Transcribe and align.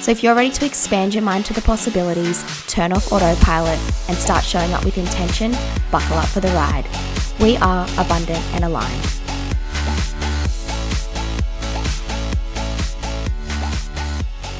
So 0.00 0.12
if 0.12 0.22
you're 0.22 0.34
ready 0.34 0.50
to 0.50 0.64
expand 0.64 1.14
your 1.14 1.22
mind 1.22 1.44
to 1.46 1.52
the 1.52 1.60
possibilities, 1.60 2.44
turn 2.66 2.92
off 2.92 3.12
autopilot, 3.12 3.78
and 4.08 4.16
start 4.16 4.44
showing 4.44 4.72
up 4.72 4.84
with 4.84 4.96
intention, 4.96 5.52
buckle 5.90 6.16
up 6.16 6.28
for 6.28 6.40
the 6.40 6.48
ride. 6.48 6.86
We 7.40 7.56
are 7.58 7.84
abundant 7.98 8.42
and 8.54 8.64
aligned. 8.64 9.04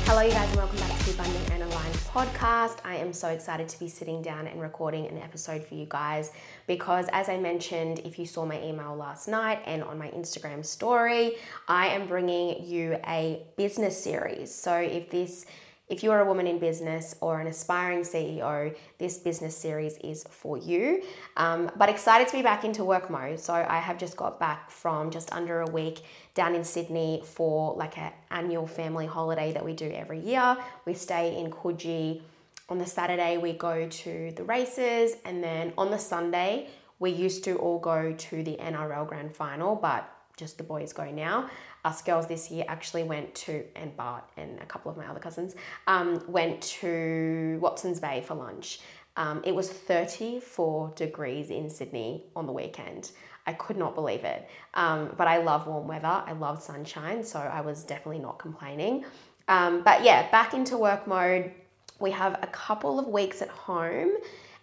Hello, 0.05 0.23
you 0.23 0.33
guys, 0.33 0.49
and 0.49 0.57
welcome 0.57 0.79
back 0.79 0.99
to 0.99 1.05
the 1.05 1.13
Abundant 1.13 1.51
and 1.53 1.63
Aligned 1.63 1.95
podcast. 1.95 2.79
I 2.85 2.97
am 2.97 3.13
so 3.13 3.29
excited 3.29 3.69
to 3.69 3.79
be 3.79 3.89
sitting 3.89 4.23
down 4.23 4.47
and 4.47 4.61
recording 4.61 5.07
an 5.07 5.19
episode 5.19 5.65
for 5.65 5.75
you 5.75 5.87
guys 5.89 6.33
because, 6.69 7.07
as 7.13 7.29
I 7.29 7.39
mentioned, 7.39 7.99
if 8.05 8.19
you 8.19 8.27
saw 8.27 8.45
my 8.45 8.63
email 8.63 8.95
last 8.95 9.27
night 9.27 9.61
and 9.67 9.83
on 9.83 9.99
my 9.99 10.11
Instagram 10.11 10.65
story, 10.65 11.33
I 11.67 11.89
am 11.89 12.07
bringing 12.07 12.65
you 12.65 12.99
a 13.09 13.43
business 13.57 14.01
series. 14.01 14.55
So, 14.55 14.77
if 14.77 15.11
this 15.11 15.47
if 15.89 16.03
you're 16.03 16.21
a 16.21 16.25
woman 16.27 16.47
in 16.47 16.59
business 16.59 17.15
or 17.23 17.41
an 17.41 17.47
aspiring 17.47 18.01
CEO, 18.01 18.77
this 18.99 19.17
business 19.17 19.57
series 19.57 19.97
is 19.99 20.23
for 20.29 20.59
you. 20.59 21.03
Um, 21.39 21.71
but 21.77 21.89
excited 21.89 22.29
to 22.29 22.37
be 22.37 22.43
back 22.43 22.65
into 22.65 22.85
work 22.85 23.09
mode. 23.09 23.41
So 23.41 23.55
I 23.55 23.79
have 23.79 23.97
just 23.97 24.15
got 24.15 24.39
back 24.39 24.71
from 24.71 25.11
just 25.11 25.33
under 25.33 25.63
a 25.63 25.71
week 25.71 26.01
down 26.35 26.55
in 26.55 26.63
Sydney 26.63 27.23
for 27.25 27.75
like 27.75 27.97
an 27.97 28.13
annual 28.31 28.67
family 28.67 29.07
holiday 29.07 29.53
that 29.53 29.65
we 29.65 29.73
do 29.73 29.91
every 29.91 30.21
year. 30.21 30.59
We 30.85 30.93
stay 30.93 31.39
in 31.41 31.51
Coogee. 31.51 32.21
On 32.69 32.79
the 32.79 32.87
Saturday, 32.87 33.39
we 33.39 33.53
go 33.55 33.89
to 33.89 34.33
the 34.37 34.45
races, 34.45 35.17
and 35.25 35.43
then 35.43 35.73
on 35.79 35.91
the 35.91 35.99
Sunday, 35.99 36.69
we 36.99 37.11
used 37.11 37.45
to 37.45 37.57
all 37.57 37.79
go 37.79 38.13
to 38.13 38.43
the 38.43 38.57
NRL 38.57 39.07
Grand 39.09 39.35
Final, 39.35 39.75
but 39.75 40.11
just 40.37 40.59
the 40.59 40.65
boys 40.65 40.93
go 40.93 41.11
now 41.11 41.49
us 41.85 42.03
girls 42.03 42.27
this 42.27 42.51
year 42.51 42.65
actually 42.69 43.03
went 43.03 43.35
to, 43.35 43.65
and 43.77 43.97
Bart 43.97 44.25
and 44.37 44.61
a 44.61 44.67
couple 44.67 44.91
of 44.91 44.97
my 44.97 45.07
other 45.07 45.21
cousins, 45.21 45.55
um, 45.87 46.23
went 46.29 46.61
to 46.63 47.59
Watson's 47.61 48.01
Bay 48.01 48.23
for 48.27 48.35
lunch. 48.35 48.81
Um, 49.17 49.43
it 49.45 49.55
was 49.55 49.69
34 49.71 50.93
degrees 50.95 51.51
in 51.51 51.69
Sydney 51.69 52.25
on 52.37 52.47
the 52.47 52.53
weekend. 52.53 53.11
I 53.47 53.55
could 53.55 53.77
not 53.77 53.95
believe 53.95 54.25
it. 54.25 54.49
Um, 54.75 55.15
but 55.17 55.27
I 55.27 55.39
love 55.39 55.67
warm 55.67 55.89
weather, 55.89 56.23
I 56.27 56.33
love 56.33 56.63
sunshine, 56.63 57.25
so 57.25 57.39
I 57.39 57.61
was 57.63 57.83
definitely 57.85 58.21
not 58.21 58.39
complaining. 58.39 59.05
Um, 59.49 59.83
but 59.83 60.05
yeah, 60.05 60.31
back 60.31 60.55
into 60.55 60.77
work 60.77 61.07
mode. 61.07 61.53
We 61.99 62.11
have 62.13 62.39
a 62.43 62.47
couple 62.47 62.99
of 62.99 63.09
weeks 63.09 63.43
at 63.43 63.49
home, 63.49 64.13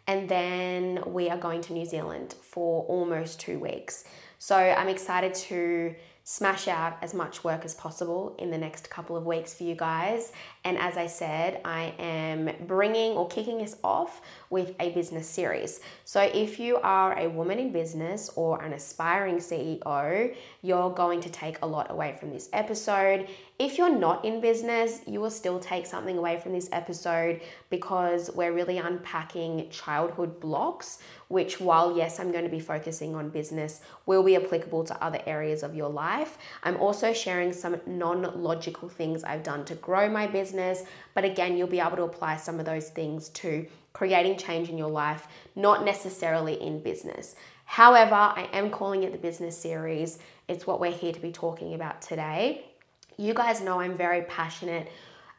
and 0.08 0.30
then 0.30 1.04
we 1.06 1.30
are 1.30 1.38
going 1.38 1.62
to 1.62 1.74
New 1.74 1.86
Zealand 1.86 2.36
for 2.42 2.84
almost 2.86 3.40
two 3.40 3.60
weeks. 3.60 4.06
So 4.40 4.56
I'm 4.56 4.88
excited 4.88 5.34
to 5.36 5.96
smash 6.24 6.68
out 6.68 6.98
as 7.02 7.14
much 7.14 7.44
work 7.44 7.64
as 7.66 7.76
possible 7.76 8.36
in 8.40 8.50
the 8.50 8.58
next 8.58 8.90
couple 8.90 9.16
of 9.16 9.26
weeks 9.26 9.54
for 9.54 9.64
you 9.64 9.76
guys. 9.76 10.32
And 10.66 10.80
as 10.80 10.98
I 10.98 11.06
said, 11.06 11.62
I 11.64 11.94
am 12.00 12.50
bringing 12.66 13.12
or 13.12 13.28
kicking 13.28 13.62
us 13.62 13.78
off 13.84 14.22
with 14.50 14.74
a 14.80 14.90
business 14.90 15.30
series. 15.30 15.80
So 16.06 16.22
if 16.22 16.60
you 16.60 16.78
are 16.78 17.18
a 17.18 17.30
woman 17.30 17.60
in 17.60 17.72
business 17.72 18.32
or 18.36 18.62
an 18.64 18.74
aspiring 18.74 19.38
CEO, 19.38 20.36
you're 20.64 20.90
going 20.90 21.22
to 21.22 21.30
take 21.30 21.62
a 21.62 21.68
lot 21.68 21.92
away 21.92 22.18
from 22.20 22.32
this 22.32 22.50
episode. 22.52 23.28
If 23.58 23.78
you're 23.78 23.96
not 23.96 24.26
in 24.26 24.42
business, 24.42 25.00
you 25.08 25.22
will 25.22 25.30
still 25.30 25.60
take 25.60 25.86
something 25.86 26.18
away 26.18 26.40
from 26.40 26.52
this 26.52 26.68
episode 26.72 27.42
because 27.70 28.30
we're 28.36 28.52
really 28.52 28.80
unpacking 28.80 29.70
childhood 29.70 30.42
blocks, 30.42 31.00
which, 31.30 31.62
while 31.62 31.96
yes, 31.96 32.20
I'm 32.20 32.32
going 32.32 32.44
to 32.44 32.50
be 32.50 32.60
focusing 32.60 33.16
on 33.16 33.30
business, 33.30 33.82
will 34.06 34.24
be 34.24 34.36
applicable 34.36 34.84
to 34.86 35.04
other 35.04 35.22
areas 35.26 35.64
of 35.64 35.74
your 35.74 35.90
life. 35.90 36.38
I'm 36.64 36.76
also 36.78 37.14
sharing 37.14 37.54
some 37.54 37.80
non 37.86 38.44
logical 38.44 38.90
things 38.90 39.24
I've 39.24 39.44
done 39.44 39.64
to 39.66 39.76
grow 39.76 40.10
my 40.10 40.28
business, 40.28 40.55
but 41.14 41.26
again, 41.26 41.58
you'll 41.58 41.68
be 41.68 41.80
able 41.80 41.98
to 41.98 42.04
apply 42.04 42.38
some 42.38 42.60
of 42.60 42.66
those 42.66 42.90
things 42.90 43.30
to 43.30 43.66
creating 43.94 44.38
change 44.38 44.70
in 44.70 44.78
your 44.78 44.90
life, 44.90 45.28
not 45.56 45.86
necessarily 45.86 46.62
in 46.62 46.80
business. 46.82 47.36
However, 47.66 48.16
I 48.16 48.48
am 48.54 48.70
calling 48.70 49.04
it 49.04 49.12
the 49.12 49.18
business 49.18 49.58
series. 49.58 50.20
It's 50.48 50.68
what 50.68 50.80
we're 50.80 50.92
here 50.92 51.14
to 51.14 51.20
be 51.20 51.32
talking 51.32 51.74
about 51.74 52.02
today. 52.02 52.66
You 53.18 53.34
guys 53.34 53.62
know 53.62 53.80
I'm 53.80 53.98
very 53.98 54.24
passionate 54.24 54.90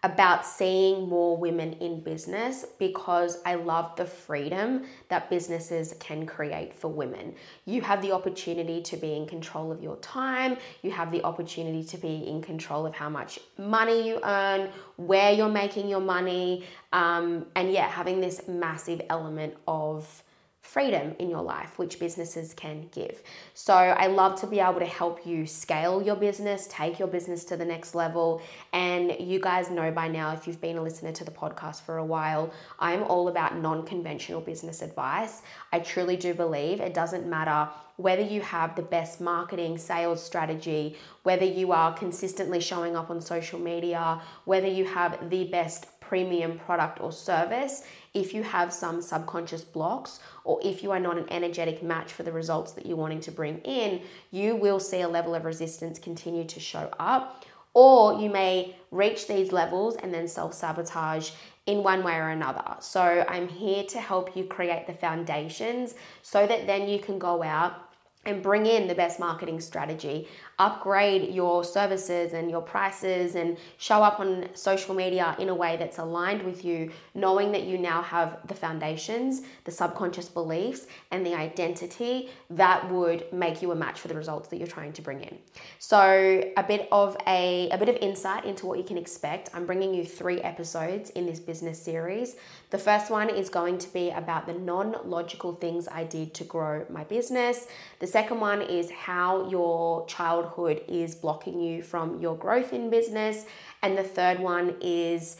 about 0.06 0.46
seeing 0.46 1.08
more 1.08 1.36
women 1.36 1.72
in 1.74 1.98
business 1.98 2.64
because 2.78 3.38
I 3.44 3.56
love 3.56 3.96
the 3.96 4.06
freedom 4.06 4.84
that 5.08 5.28
businesses 5.28 5.96
can 5.98 6.24
create 6.26 6.72
for 6.72 6.86
women. 6.86 7.34
You 7.64 7.82
have 7.82 8.00
the 8.02 8.12
opportunity 8.12 8.80
to 8.82 8.96
be 8.96 9.16
in 9.16 9.26
control 9.26 9.72
of 9.72 9.82
your 9.82 9.96
time, 9.96 10.58
you 10.82 10.92
have 10.92 11.10
the 11.10 11.24
opportunity 11.24 11.82
to 11.82 11.98
be 11.98 12.28
in 12.28 12.40
control 12.40 12.86
of 12.86 12.94
how 12.94 13.08
much 13.08 13.40
money 13.58 14.06
you 14.06 14.20
earn, 14.22 14.70
where 14.94 15.32
you're 15.32 15.48
making 15.48 15.88
your 15.88 16.00
money, 16.00 16.64
um, 16.92 17.44
and 17.56 17.72
yeah, 17.72 17.88
having 17.88 18.20
this 18.20 18.46
massive 18.46 19.02
element 19.10 19.54
of 19.66 20.22
freedom 20.66 21.14
in 21.18 21.30
your 21.30 21.42
life, 21.42 21.78
which 21.78 21.98
businesses 21.98 22.52
can 22.52 22.88
give. 22.92 23.22
So, 23.54 23.74
I 23.74 24.08
love 24.08 24.40
to 24.40 24.46
be 24.46 24.60
able 24.60 24.80
to 24.80 24.86
help 24.86 25.26
you 25.26 25.46
scale 25.46 26.02
your 26.02 26.16
business, 26.16 26.66
take 26.70 26.98
your 26.98 27.08
business 27.08 27.44
to 27.46 27.56
the 27.56 27.64
next 27.64 27.94
level. 27.94 28.42
And 28.72 29.16
you 29.20 29.40
guys 29.40 29.70
know 29.70 29.90
by 29.90 30.08
now, 30.08 30.32
if 30.32 30.46
you've 30.46 30.60
been 30.60 30.76
a 30.76 30.82
listener 30.82 31.12
to 31.12 31.24
the 31.24 31.30
podcast 31.30 31.82
for 31.82 31.98
a 31.98 32.04
while, 32.04 32.52
I'm 32.78 33.02
all 33.04 33.28
about 33.28 33.56
non 33.56 33.86
conventional 33.86 34.40
business 34.40 34.82
advice. 34.82 35.42
I 35.72 35.80
truly 35.80 36.16
do 36.16 36.34
believe 36.34 36.80
it 36.80 36.94
doesn't 36.94 37.26
matter 37.26 37.68
whether 37.96 38.22
you 38.22 38.42
have 38.42 38.76
the 38.76 38.82
best 38.82 39.20
marketing 39.20 39.78
sales 39.78 40.22
strategy, 40.22 40.96
whether 41.22 41.44
you 41.44 41.72
are 41.72 41.94
consistently 41.94 42.60
showing 42.60 42.94
up 42.94 43.10
on 43.10 43.20
social 43.20 43.58
media, 43.58 44.20
whether 44.44 44.68
you 44.68 44.84
have 44.84 45.30
the 45.30 45.44
best 45.44 45.95
premium 46.08 46.58
product 46.58 47.00
or 47.00 47.12
service, 47.12 47.84
if 48.14 48.32
you 48.32 48.42
have 48.42 48.72
some 48.72 49.02
subconscious 49.02 49.62
blocks 49.62 50.20
or 50.44 50.60
if 50.64 50.82
you 50.82 50.90
are 50.90 51.00
not 51.00 51.18
an 51.18 51.26
energetic 51.30 51.82
match 51.82 52.12
for 52.12 52.22
the 52.22 52.32
results 52.32 52.72
that 52.72 52.86
you're 52.86 52.96
wanting 52.96 53.20
to 53.20 53.30
bring 53.30 53.58
in, 53.58 54.00
you 54.30 54.56
will 54.56 54.80
see 54.80 55.00
a 55.02 55.08
level 55.08 55.34
of 55.34 55.44
resistance 55.44 55.98
continue 55.98 56.44
to 56.44 56.60
show 56.60 56.90
up. 56.98 57.44
Or 57.74 58.18
you 58.18 58.30
may 58.30 58.74
reach 58.90 59.28
these 59.28 59.52
levels 59.52 59.96
and 59.96 60.14
then 60.14 60.26
self 60.26 60.54
sabotage 60.54 61.32
in 61.66 61.82
one 61.82 62.02
way 62.02 62.14
or 62.14 62.30
another. 62.30 62.76
So, 62.80 63.24
I'm 63.28 63.48
here 63.48 63.84
to 63.84 64.00
help 64.00 64.34
you 64.34 64.44
create 64.44 64.86
the 64.86 64.94
foundations 64.94 65.94
so 66.22 66.46
that 66.46 66.66
then 66.66 66.88
you 66.88 66.98
can 66.98 67.18
go 67.18 67.42
out 67.42 67.86
and 68.26 68.42
bring 68.42 68.66
in 68.66 68.88
the 68.88 68.94
best 68.94 69.18
marketing 69.20 69.60
strategy, 69.60 70.28
upgrade 70.58 71.34
your 71.34 71.62
services 71.64 72.32
and 72.32 72.50
your 72.50 72.62
prices, 72.62 73.34
and 73.34 73.58
show 73.78 74.02
up 74.02 74.20
on 74.20 74.48
social 74.54 74.94
media 74.94 75.36
in 75.38 75.48
a 75.48 75.54
way 75.54 75.76
that's 75.76 75.98
aligned 75.98 76.42
with 76.42 76.64
you, 76.64 76.90
knowing 77.14 77.52
that 77.52 77.64
you 77.64 77.76
now 77.76 78.00
have 78.00 78.38
the 78.48 78.54
foundations, 78.54 79.42
the 79.64 79.70
subconscious 79.70 80.28
beliefs, 80.28 80.86
and 81.10 81.26
the 81.26 81.34
identity 81.34 82.30
that 82.50 82.90
would 82.90 83.30
make 83.32 83.60
you 83.60 83.70
a 83.72 83.74
match 83.74 84.00
for 84.00 84.08
the 84.08 84.14
results 84.14 84.48
that 84.48 84.56
you're 84.56 84.66
trying 84.66 84.92
to 84.92 85.02
bring 85.02 85.20
in. 85.20 85.36
So, 85.78 86.42
a 86.56 86.62
bit 86.62 86.88
of 86.90 87.16
a, 87.26 87.68
a 87.70 87.78
bit 87.78 87.88
of 87.88 87.96
insight 87.96 88.44
into 88.44 88.66
what 88.66 88.78
you 88.78 88.84
can 88.84 88.96
expect. 88.96 89.50
I'm 89.52 89.66
bringing 89.66 89.92
you 89.92 90.04
three 90.04 90.40
episodes 90.40 91.10
in 91.10 91.26
this 91.26 91.38
business 91.38 91.82
series. 91.82 92.36
The 92.70 92.78
first 92.78 93.10
one 93.10 93.30
is 93.30 93.48
going 93.48 93.78
to 93.78 93.92
be 93.92 94.10
about 94.10 94.46
the 94.46 94.54
non 94.54 94.96
logical 95.04 95.54
things 95.54 95.86
I 95.88 96.04
did 96.04 96.34
to 96.34 96.44
grow 96.44 96.84
my 96.88 97.04
business. 97.04 97.66
The 97.98 98.06
second 98.06 98.40
one 98.40 98.62
is 98.62 98.90
how 98.90 99.48
your 99.48 100.06
childhood 100.46 100.82
is 100.88 101.14
blocking 101.14 101.60
you 101.60 101.82
from 101.82 102.20
your 102.20 102.36
growth 102.36 102.72
in 102.72 102.90
business. 102.90 103.46
And 103.82 103.96
the 103.96 104.02
third 104.02 104.38
one 104.38 104.76
is 104.80 105.36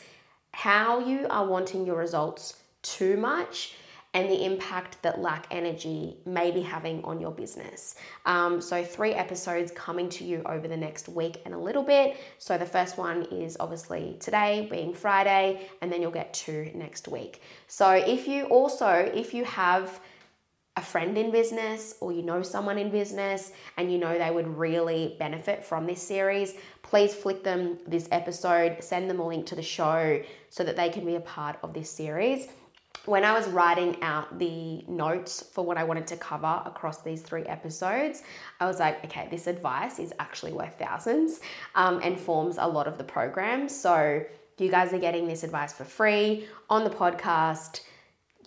how 0.52 1.00
you 1.00 1.26
are 1.30 1.46
wanting 1.46 1.86
your 1.86 1.96
results 1.96 2.62
too 2.82 3.16
much 3.16 3.74
and 4.14 4.30
the 4.30 4.44
impact 4.46 5.02
that 5.02 5.20
lack 5.20 5.46
energy 5.50 6.16
may 6.24 6.50
be 6.50 6.62
having 6.62 7.04
on 7.04 7.20
your 7.20 7.32
business. 7.32 7.96
Um, 8.24 8.62
so, 8.62 8.82
three 8.82 9.12
episodes 9.12 9.72
coming 9.72 10.08
to 10.10 10.24
you 10.24 10.40
over 10.46 10.66
the 10.66 10.76
next 10.76 11.06
week 11.08 11.42
and 11.44 11.52
a 11.52 11.58
little 11.58 11.82
bit. 11.82 12.16
So, 12.38 12.56
the 12.56 12.64
first 12.64 12.96
one 12.96 13.24
is 13.24 13.58
obviously 13.60 14.16
today, 14.18 14.68
being 14.70 14.94
Friday, 14.94 15.68
and 15.82 15.92
then 15.92 16.00
you'll 16.00 16.12
get 16.12 16.32
two 16.32 16.70
next 16.74 17.08
week. 17.08 17.42
So, 17.66 17.90
if 17.90 18.26
you 18.26 18.44
also, 18.44 18.88
if 18.88 19.34
you 19.34 19.44
have 19.44 20.00
a 20.76 20.82
friend 20.82 21.16
in 21.16 21.30
business 21.30 21.94
or 22.00 22.12
you 22.12 22.22
know 22.22 22.42
someone 22.42 22.76
in 22.76 22.90
business 22.90 23.52
and 23.78 23.90
you 23.90 23.98
know 23.98 24.18
they 24.18 24.30
would 24.30 24.46
really 24.46 25.16
benefit 25.18 25.64
from 25.64 25.86
this 25.86 26.02
series, 26.02 26.54
please 26.82 27.14
flick 27.14 27.42
them 27.42 27.78
this 27.86 28.08
episode, 28.12 28.76
send 28.82 29.08
them 29.08 29.18
a 29.18 29.26
link 29.26 29.46
to 29.46 29.54
the 29.54 29.62
show 29.62 30.22
so 30.50 30.62
that 30.64 30.76
they 30.76 30.90
can 30.90 31.04
be 31.04 31.14
a 31.14 31.20
part 31.20 31.56
of 31.62 31.72
this 31.72 31.90
series. 31.90 32.48
when 33.06 33.24
I 33.24 33.32
was 33.32 33.46
writing 33.48 34.02
out 34.02 34.38
the 34.38 34.82
notes 34.88 35.42
for 35.52 35.64
what 35.64 35.78
I 35.78 35.84
wanted 35.84 36.08
to 36.08 36.16
cover 36.16 36.60
across 36.66 37.02
these 37.02 37.22
three 37.22 37.44
episodes, 37.44 38.22
I 38.58 38.66
was 38.66 38.80
like, 38.80 39.04
okay, 39.04 39.28
this 39.30 39.46
advice 39.46 39.98
is 39.98 40.12
actually 40.18 40.52
worth 40.52 40.76
thousands 40.78 41.40
um, 41.76 42.00
and 42.02 42.18
forms 42.18 42.56
a 42.58 42.66
lot 42.66 42.88
of 42.88 42.98
the 42.98 43.04
program. 43.04 43.68
So 43.68 44.24
you 44.58 44.70
guys 44.70 44.92
are 44.92 44.98
getting 44.98 45.28
this 45.28 45.44
advice 45.44 45.72
for 45.72 45.84
free 45.84 46.48
on 46.68 46.82
the 46.82 46.90
podcast. 46.90 47.80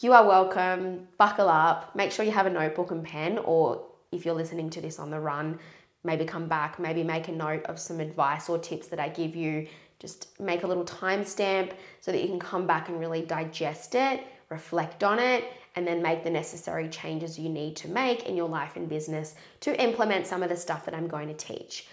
You 0.01 0.13
are 0.13 0.25
welcome. 0.25 1.07
Buckle 1.17 1.49
up. 1.49 1.95
Make 1.95 2.11
sure 2.11 2.23
you 2.23 2.31
have 2.31 2.45
a 2.45 2.49
notebook 2.49 2.91
and 2.91 3.03
pen, 3.03 3.37
or 3.39 3.85
if 4.11 4.25
you're 4.25 4.35
listening 4.35 4.69
to 4.71 4.81
this 4.81 4.97
on 4.97 5.09
the 5.09 5.19
run, 5.19 5.59
maybe 6.03 6.25
come 6.25 6.47
back, 6.47 6.79
maybe 6.79 7.03
make 7.03 7.27
a 7.27 7.33
note 7.33 7.65
of 7.65 7.79
some 7.79 7.99
advice 7.99 8.47
or 8.47 8.57
tips 8.57 8.87
that 8.87 8.99
I 8.99 9.09
give 9.09 9.35
you. 9.35 9.67
Just 9.99 10.39
make 10.39 10.63
a 10.63 10.67
little 10.67 10.85
timestamp 10.85 11.73
so 11.99 12.11
that 12.11 12.21
you 12.21 12.27
can 12.27 12.39
come 12.39 12.65
back 12.65 12.87
and 12.87 12.99
really 12.99 13.21
digest 13.21 13.95
it 13.95 14.23
reflect 14.49 15.03
on 15.03 15.19
it, 15.19 15.45
and 15.75 15.87
then 15.87 16.01
make 16.01 16.23
the 16.23 16.29
necessary 16.29 16.89
changes 16.89 17.37
you 17.37 17.49
need 17.49 17.75
to 17.75 17.87
make 17.87 18.23
in 18.23 18.35
your 18.35 18.49
life 18.49 18.75
and 18.75 18.89
business 18.89 19.35
to 19.61 19.79
implement 19.81 20.25
some 20.25 20.43
of 20.43 20.49
the 20.49 20.57
stuff 20.57 20.85
that 20.85 20.95
I'm 20.95 21.07
going 21.07 21.27
to 21.27 21.33
teach. 21.33 21.87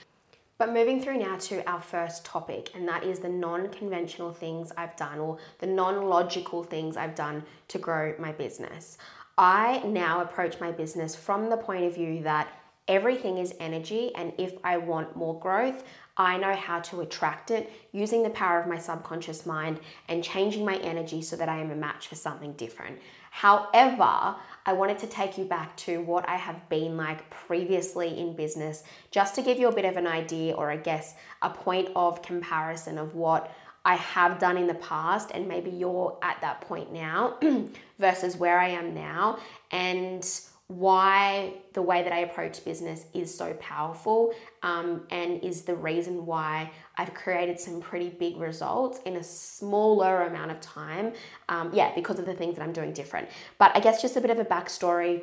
But 0.58 0.72
moving 0.72 1.02
through 1.02 1.18
now 1.18 1.36
to 1.36 1.68
our 1.68 1.82
first 1.82 2.24
topic, 2.24 2.70
and 2.74 2.88
that 2.88 3.04
is 3.04 3.18
the 3.18 3.28
non 3.28 3.68
conventional 3.68 4.32
things 4.32 4.72
I've 4.76 4.96
done 4.96 5.18
or 5.18 5.36
the 5.58 5.66
non 5.66 6.06
logical 6.06 6.64
things 6.64 6.96
I've 6.96 7.14
done 7.14 7.44
to 7.68 7.78
grow 7.78 8.14
my 8.18 8.32
business. 8.32 8.96
I 9.36 9.82
now 9.84 10.22
approach 10.22 10.58
my 10.58 10.72
business 10.72 11.14
from 11.14 11.50
the 11.50 11.58
point 11.58 11.84
of 11.84 11.94
view 11.94 12.22
that 12.22 12.48
everything 12.88 13.36
is 13.36 13.54
energy, 13.60 14.14
and 14.14 14.32
if 14.38 14.54
I 14.64 14.78
want 14.78 15.14
more 15.14 15.38
growth, 15.38 15.84
I 16.16 16.38
know 16.38 16.54
how 16.54 16.80
to 16.80 17.02
attract 17.02 17.50
it 17.50 17.70
using 17.92 18.22
the 18.22 18.30
power 18.30 18.58
of 18.58 18.66
my 18.66 18.78
subconscious 18.78 19.44
mind 19.44 19.80
and 20.08 20.24
changing 20.24 20.64
my 20.64 20.76
energy 20.76 21.20
so 21.20 21.36
that 21.36 21.50
I 21.50 21.58
am 21.58 21.70
a 21.70 21.76
match 21.76 22.08
for 22.08 22.14
something 22.14 22.54
different. 22.54 22.98
However, 23.36 24.34
I 24.64 24.72
wanted 24.72 24.96
to 25.00 25.06
take 25.06 25.36
you 25.36 25.44
back 25.44 25.76
to 25.84 26.00
what 26.00 26.26
I 26.26 26.36
have 26.36 26.70
been 26.70 26.96
like 26.96 27.28
previously 27.28 28.18
in 28.18 28.34
business, 28.34 28.82
just 29.10 29.34
to 29.34 29.42
give 29.42 29.58
you 29.58 29.68
a 29.68 29.74
bit 29.74 29.84
of 29.84 29.98
an 29.98 30.06
idea 30.06 30.54
or 30.54 30.70
I 30.70 30.78
guess 30.78 31.14
a 31.42 31.50
point 31.50 31.90
of 31.94 32.22
comparison 32.22 32.96
of 32.96 33.14
what 33.14 33.54
I 33.84 33.96
have 33.96 34.38
done 34.38 34.56
in 34.56 34.66
the 34.66 34.74
past, 34.76 35.32
and 35.34 35.46
maybe 35.46 35.68
you're 35.68 36.16
at 36.22 36.40
that 36.40 36.62
point 36.62 36.94
now 36.94 37.36
versus 37.98 38.38
where 38.38 38.58
I 38.58 38.68
am 38.68 38.94
now. 38.94 39.38
And 39.70 40.26
why 40.68 41.52
the 41.74 41.82
way 41.82 42.02
that 42.02 42.12
I 42.12 42.20
approach 42.20 42.64
business 42.64 43.06
is 43.14 43.32
so 43.32 43.54
powerful 43.54 44.32
um, 44.64 45.02
and 45.10 45.42
is 45.44 45.62
the 45.62 45.76
reason 45.76 46.26
why 46.26 46.72
I've 46.96 47.14
created 47.14 47.60
some 47.60 47.80
pretty 47.80 48.08
big 48.08 48.36
results 48.36 48.98
in 49.06 49.16
a 49.16 49.22
smaller 49.22 50.24
amount 50.24 50.50
of 50.50 50.60
time. 50.60 51.12
Um, 51.48 51.70
yeah, 51.72 51.94
because 51.94 52.18
of 52.18 52.26
the 52.26 52.34
things 52.34 52.56
that 52.56 52.62
I'm 52.62 52.72
doing 52.72 52.92
different. 52.92 53.28
But 53.58 53.76
I 53.76 53.80
guess 53.80 54.02
just 54.02 54.16
a 54.16 54.20
bit 54.20 54.30
of 54.30 54.40
a 54.40 54.44
backstory. 54.44 55.22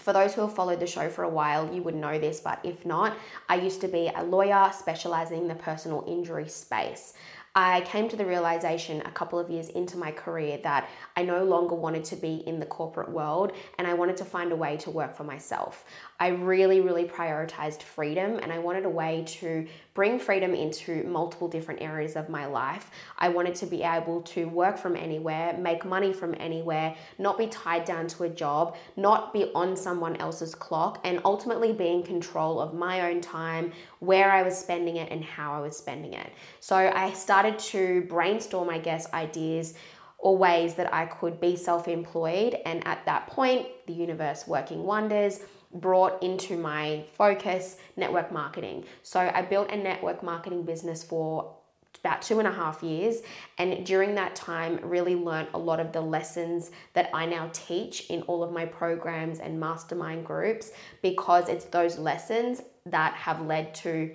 For 0.00 0.12
those 0.12 0.34
who 0.34 0.42
have 0.42 0.54
followed 0.54 0.80
the 0.80 0.86
show 0.86 1.08
for 1.08 1.24
a 1.24 1.28
while, 1.28 1.72
you 1.72 1.82
would 1.82 1.94
know 1.94 2.18
this, 2.18 2.40
but 2.40 2.60
if 2.62 2.84
not, 2.84 3.16
I 3.48 3.56
used 3.56 3.80
to 3.80 3.88
be 3.88 4.10
a 4.14 4.22
lawyer 4.22 4.70
specializing 4.76 5.42
in 5.42 5.48
the 5.48 5.54
personal 5.54 6.04
injury 6.06 6.48
space. 6.48 7.14
I 7.56 7.82
came 7.82 8.08
to 8.08 8.16
the 8.16 8.26
realization 8.26 9.00
a 9.02 9.12
couple 9.12 9.38
of 9.38 9.48
years 9.48 9.68
into 9.68 9.96
my 9.96 10.10
career 10.10 10.58
that 10.64 10.88
I 11.16 11.22
no 11.22 11.44
longer 11.44 11.76
wanted 11.76 12.04
to 12.06 12.16
be 12.16 12.42
in 12.46 12.58
the 12.58 12.66
corporate 12.66 13.08
world 13.08 13.52
and 13.78 13.86
I 13.86 13.94
wanted 13.94 14.16
to 14.18 14.24
find 14.24 14.50
a 14.50 14.56
way 14.56 14.76
to 14.78 14.90
work 14.90 15.16
for 15.16 15.22
myself. 15.22 15.84
I 16.20 16.28
really, 16.28 16.80
really 16.80 17.04
prioritized 17.04 17.82
freedom 17.82 18.38
and 18.40 18.52
I 18.52 18.58
wanted 18.58 18.84
a 18.84 18.88
way 18.88 19.24
to 19.26 19.66
bring 19.94 20.18
freedom 20.18 20.54
into 20.54 21.02
multiple 21.04 21.48
different 21.48 21.82
areas 21.82 22.14
of 22.14 22.28
my 22.28 22.46
life. 22.46 22.90
I 23.18 23.28
wanted 23.28 23.56
to 23.56 23.66
be 23.66 23.82
able 23.82 24.22
to 24.22 24.44
work 24.48 24.78
from 24.78 24.96
anywhere, 24.96 25.56
make 25.58 25.84
money 25.84 26.12
from 26.12 26.34
anywhere, 26.38 26.94
not 27.18 27.36
be 27.36 27.48
tied 27.48 27.84
down 27.84 28.06
to 28.08 28.24
a 28.24 28.28
job, 28.28 28.76
not 28.96 29.32
be 29.32 29.50
on 29.54 29.76
someone 29.76 30.16
else's 30.16 30.54
clock, 30.54 31.00
and 31.04 31.20
ultimately 31.24 31.72
be 31.72 31.88
in 31.88 32.02
control 32.02 32.60
of 32.60 32.74
my 32.74 33.10
own 33.10 33.20
time, 33.20 33.72
where 33.98 34.30
I 34.30 34.42
was 34.42 34.56
spending 34.56 34.96
it, 34.96 35.10
and 35.10 35.24
how 35.24 35.52
I 35.54 35.60
was 35.60 35.76
spending 35.76 36.14
it. 36.14 36.32
So 36.60 36.76
I 36.76 37.12
started 37.12 37.58
to 37.70 38.02
brainstorm, 38.08 38.70
I 38.70 38.78
guess, 38.78 39.12
ideas 39.12 39.74
or 40.18 40.36
ways 40.36 40.74
that 40.74 40.92
I 40.92 41.06
could 41.06 41.40
be 41.40 41.54
self 41.54 41.86
employed. 41.86 42.56
And 42.64 42.84
at 42.86 43.04
that 43.04 43.26
point, 43.28 43.66
the 43.86 43.92
universe 43.92 44.46
working 44.46 44.82
wonders 44.82 45.40
brought 45.74 46.22
into 46.22 46.56
my 46.56 47.04
focus 47.14 47.76
network 47.96 48.32
marketing. 48.32 48.84
So 49.02 49.20
I 49.20 49.42
built 49.42 49.70
a 49.70 49.76
network 49.76 50.22
marketing 50.22 50.62
business 50.62 51.02
for 51.02 51.54
about 52.00 52.22
two 52.22 52.38
and 52.38 52.46
a 52.46 52.52
half 52.52 52.82
years 52.82 53.22
and 53.56 53.84
during 53.86 54.14
that 54.14 54.34
time 54.34 54.78
really 54.82 55.14
learned 55.14 55.48
a 55.54 55.58
lot 55.58 55.80
of 55.80 55.92
the 55.92 56.00
lessons 56.00 56.70
that 56.92 57.08
i 57.14 57.24
now 57.24 57.48
teach 57.52 58.10
in 58.10 58.20
all 58.22 58.42
of 58.42 58.52
my 58.52 58.66
programs 58.66 59.38
and 59.38 59.58
mastermind 59.58 60.26
groups 60.26 60.72
because 61.02 61.48
it's 61.48 61.64
those 61.66 61.96
lessons 61.96 62.60
that 62.84 63.14
have 63.14 63.40
led 63.46 63.74
to 63.74 64.10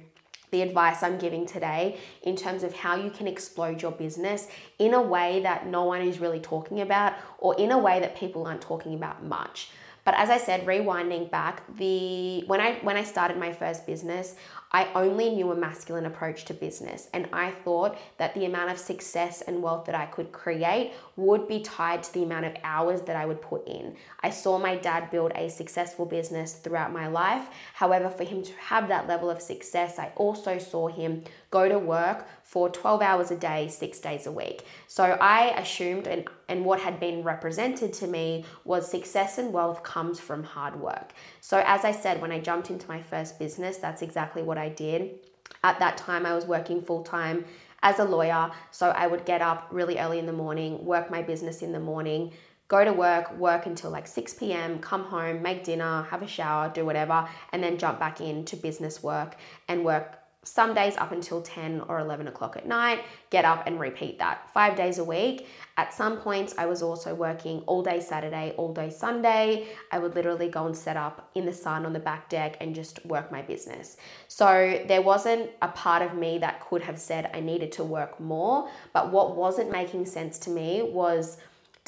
the 0.51 0.61
advice 0.61 1.03
I'm 1.03 1.17
giving 1.17 1.45
today 1.45 1.99
in 2.23 2.35
terms 2.35 2.63
of 2.63 2.73
how 2.73 2.95
you 2.95 3.11
can 3.11 3.27
explode 3.27 3.81
your 3.81 3.91
business 3.91 4.47
in 4.79 4.93
a 4.93 5.01
way 5.01 5.41
that 5.43 5.67
no 5.67 5.83
one 5.83 6.01
is 6.01 6.19
really 6.19 6.39
talking 6.39 6.81
about 6.81 7.13
or 7.37 7.55
in 7.59 7.71
a 7.71 7.77
way 7.77 7.99
that 7.99 8.15
people 8.15 8.47
aren't 8.47 8.61
talking 8.61 8.95
about 8.95 9.23
much. 9.23 9.69
But 10.09 10.17
as 10.17 10.31
I 10.31 10.39
said, 10.39 10.65
rewinding 10.65 11.29
back, 11.29 11.61
the 11.77 12.43
when 12.47 12.59
I 12.59 12.79
when 12.81 12.97
I 12.97 13.03
started 13.03 13.37
my 13.37 13.53
first 13.53 13.85
business, 13.85 14.35
I 14.71 14.87
only 14.93 15.31
knew 15.31 15.51
a 15.51 15.55
masculine 15.55 16.05
approach 16.05 16.45
to 16.45 16.53
business, 16.53 17.07
and 17.13 17.27
I 17.33 17.49
thought 17.49 17.97
that 18.17 18.35
the 18.35 18.45
amount 18.45 18.69
of 18.69 18.77
success 18.77 19.41
and 19.41 19.63
wealth 19.63 19.85
that 19.85 19.95
I 19.95 20.05
could 20.05 20.31
create 20.31 20.93
would 21.15 21.47
be 21.47 21.61
tied 21.61 22.03
to 22.03 22.13
the 22.13 22.23
amount 22.23 22.45
of 22.45 22.55
hours 22.63 23.01
that 23.03 23.15
I 23.15 23.25
would 23.25 23.41
put 23.41 23.67
in. 23.67 23.95
I 24.21 24.29
saw 24.29 24.59
my 24.59 24.75
dad 24.75 25.09
build 25.09 25.31
a 25.33 25.49
successful 25.49 26.05
business 26.05 26.53
throughout 26.53 26.93
my 26.93 27.07
life. 27.07 27.47
However, 27.73 28.09
for 28.09 28.23
him 28.23 28.43
to 28.43 28.53
have 28.53 28.87
that 28.89 29.07
level 29.07 29.29
of 29.31 29.41
success, 29.41 29.97
I 29.97 30.11
also 30.15 30.59
saw 30.59 30.87
him 30.87 31.23
go 31.49 31.67
to 31.67 31.79
work 31.79 32.27
for 32.43 32.67
12 32.67 33.01
hours 33.03 33.29
a 33.29 33.35
day, 33.35 33.67
six 33.67 33.99
days 33.99 34.25
a 34.25 34.31
week. 34.31 34.65
So 34.87 35.03
I 35.03 35.49
assumed, 35.59 36.07
and, 36.07 36.27
and 36.47 36.65
what 36.65 36.79
had 36.79 36.99
been 36.99 37.23
represented 37.23 37.93
to 37.93 38.07
me 38.07 38.43
was 38.65 38.89
success 38.89 39.37
and 39.37 39.53
wealth 39.53 39.83
comes 39.83 40.19
from 40.19 40.43
hard 40.43 40.79
work. 40.79 41.11
So, 41.41 41.61
as 41.65 41.85
I 41.85 41.91
said, 41.91 42.21
when 42.21 42.31
I 42.31 42.39
jumped 42.39 42.71
into 42.71 42.87
my 42.87 43.03
first 43.03 43.37
business, 43.37 43.77
that's 43.77 44.01
exactly 44.01 44.41
what 44.41 44.57
I 44.59 44.69
did. 44.69 45.19
At 45.63 45.79
that 45.79 45.97
time, 45.97 46.25
I 46.25 46.33
was 46.33 46.45
working 46.45 46.81
full 46.81 47.03
time 47.03 47.45
as 47.81 47.99
a 47.99 48.03
lawyer. 48.03 48.51
So, 48.71 48.89
I 48.89 49.07
would 49.07 49.25
get 49.25 49.41
up 49.41 49.67
really 49.71 49.97
early 49.97 50.19
in 50.19 50.25
the 50.25 50.33
morning, 50.33 50.85
work 50.85 51.09
my 51.09 51.21
business 51.21 51.61
in 51.61 51.71
the 51.71 51.79
morning, 51.79 52.33
go 52.69 52.85
to 52.85 52.93
work, 52.93 53.35
work 53.35 53.65
until 53.65 53.89
like 53.89 54.07
6 54.07 54.35
p.m., 54.35 54.79
come 54.79 55.03
home, 55.05 55.41
make 55.41 55.63
dinner, 55.63 56.03
have 56.03 56.21
a 56.21 56.27
shower, 56.27 56.71
do 56.71 56.85
whatever, 56.85 57.27
and 57.51 57.63
then 57.63 57.77
jump 57.77 57.99
back 57.99 58.21
into 58.21 58.55
business 58.55 59.01
work 59.01 59.35
and 59.67 59.83
work 59.83 60.18
some 60.49 60.73
days 60.73 60.97
up 60.97 61.11
until 61.11 61.41
10 61.41 61.81
or 61.81 61.99
11 61.99 62.27
o'clock 62.27 62.57
at 62.57 62.67
night, 62.67 63.03
get 63.29 63.45
up 63.45 63.67
and 63.67 63.79
repeat 63.79 64.17
that 64.17 64.49
five 64.51 64.75
days 64.75 64.97
a 64.97 65.03
week. 65.03 65.47
At 65.77 65.93
some 65.93 66.17
points, 66.17 66.55
I 66.57 66.65
was 66.65 66.81
also 66.81 67.13
working 67.13 67.59
all 67.67 67.83
day 67.83 67.99
Saturday, 67.99 68.53
all 68.57 68.73
day 68.73 68.89
Sunday. 68.89 69.67
I 69.91 69.99
would 69.99 70.15
literally 70.15 70.49
go 70.49 70.65
and 70.65 70.75
set 70.75 70.97
up 70.97 71.29
in 71.35 71.45
the 71.45 71.53
sun 71.53 71.85
on 71.85 71.93
the 71.93 71.99
back 71.99 72.29
deck 72.29 72.57
and 72.59 72.73
just 72.73 73.05
work 73.05 73.31
my 73.31 73.43
business. 73.43 73.97
So 74.27 74.83
there 74.87 75.03
wasn't 75.03 75.51
a 75.61 75.67
part 75.67 76.01
of 76.01 76.15
me 76.15 76.39
that 76.39 76.67
could 76.67 76.81
have 76.81 76.99
said 76.99 77.29
I 77.33 77.41
needed 77.41 77.71
to 77.73 77.83
work 77.83 78.19
more, 78.19 78.69
but 78.91 79.11
what 79.11 79.35
wasn't 79.35 79.71
making 79.71 80.07
sense 80.07 80.39
to 80.39 80.49
me 80.49 80.81
was 80.81 81.37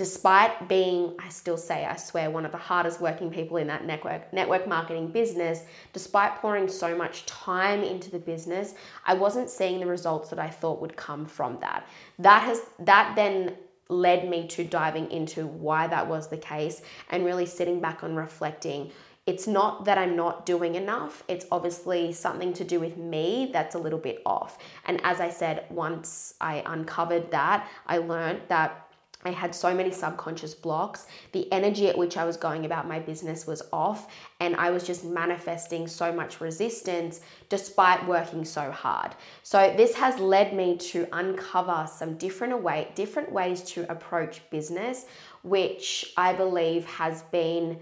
despite 0.01 0.67
being 0.67 1.13
i 1.19 1.29
still 1.29 1.55
say 1.55 1.85
i 1.85 1.95
swear 1.95 2.31
one 2.31 2.43
of 2.43 2.51
the 2.51 2.57
hardest 2.57 2.99
working 2.99 3.29
people 3.29 3.57
in 3.57 3.67
that 3.67 3.85
network 3.85 4.33
network 4.33 4.67
marketing 4.67 5.07
business 5.07 5.61
despite 5.93 6.33
pouring 6.37 6.67
so 6.67 6.97
much 6.97 7.23
time 7.27 7.83
into 7.83 8.09
the 8.09 8.17
business 8.17 8.73
i 9.05 9.13
wasn't 9.13 9.47
seeing 9.47 9.79
the 9.79 9.85
results 9.85 10.31
that 10.31 10.39
i 10.39 10.49
thought 10.49 10.81
would 10.81 10.97
come 10.97 11.23
from 11.23 11.55
that 11.59 11.87
that 12.17 12.41
has 12.41 12.61
that 12.79 13.15
then 13.15 13.55
led 13.89 14.27
me 14.27 14.47
to 14.47 14.63
diving 14.63 15.11
into 15.11 15.45
why 15.45 15.85
that 15.85 16.07
was 16.07 16.29
the 16.29 16.37
case 16.37 16.81
and 17.11 17.23
really 17.23 17.45
sitting 17.45 17.79
back 17.79 18.01
and 18.01 18.17
reflecting 18.17 18.89
it's 19.27 19.45
not 19.45 19.85
that 19.85 19.99
I'm 19.99 20.15
not 20.15 20.47
doing 20.47 20.73
enough. 20.73 21.23
It's 21.27 21.45
obviously 21.51 22.11
something 22.11 22.53
to 22.53 22.63
do 22.63 22.79
with 22.79 22.97
me 22.97 23.51
that's 23.53 23.75
a 23.75 23.77
little 23.77 23.99
bit 23.99 24.19
off. 24.25 24.57
And 24.85 24.99
as 25.03 25.21
I 25.21 25.29
said, 25.29 25.65
once 25.69 26.33
I 26.41 26.63
uncovered 26.65 27.29
that, 27.29 27.67
I 27.85 27.99
learned 27.99 28.41
that 28.47 28.90
I 29.23 29.31
had 29.31 29.53
so 29.53 29.73
many 29.73 29.91
subconscious 29.91 30.53
blocks. 30.53 31.07
The 31.31 31.51
energy 31.51 31.87
at 31.87 31.97
which 31.97 32.17
I 32.17 32.25
was 32.25 32.37
going 32.37 32.65
about 32.65 32.87
my 32.87 32.99
business 32.99 33.45
was 33.45 33.61
off, 33.71 34.07
and 34.39 34.55
I 34.55 34.71
was 34.71 34.85
just 34.85 35.03
manifesting 35.05 35.87
so 35.87 36.11
much 36.11 36.41
resistance 36.41 37.21
despite 37.49 38.07
working 38.07 38.45
so 38.45 38.71
hard. 38.71 39.15
So 39.43 39.73
this 39.75 39.95
has 39.95 40.19
led 40.19 40.53
me 40.53 40.77
to 40.77 41.07
uncover 41.13 41.87
some 41.91 42.17
different 42.17 42.61
way, 42.61 42.91
different 42.95 43.31
ways 43.31 43.61
to 43.63 43.89
approach 43.91 44.41
business, 44.49 45.05
which 45.43 46.13
I 46.17 46.33
believe 46.33 46.85
has 46.85 47.23
been 47.23 47.79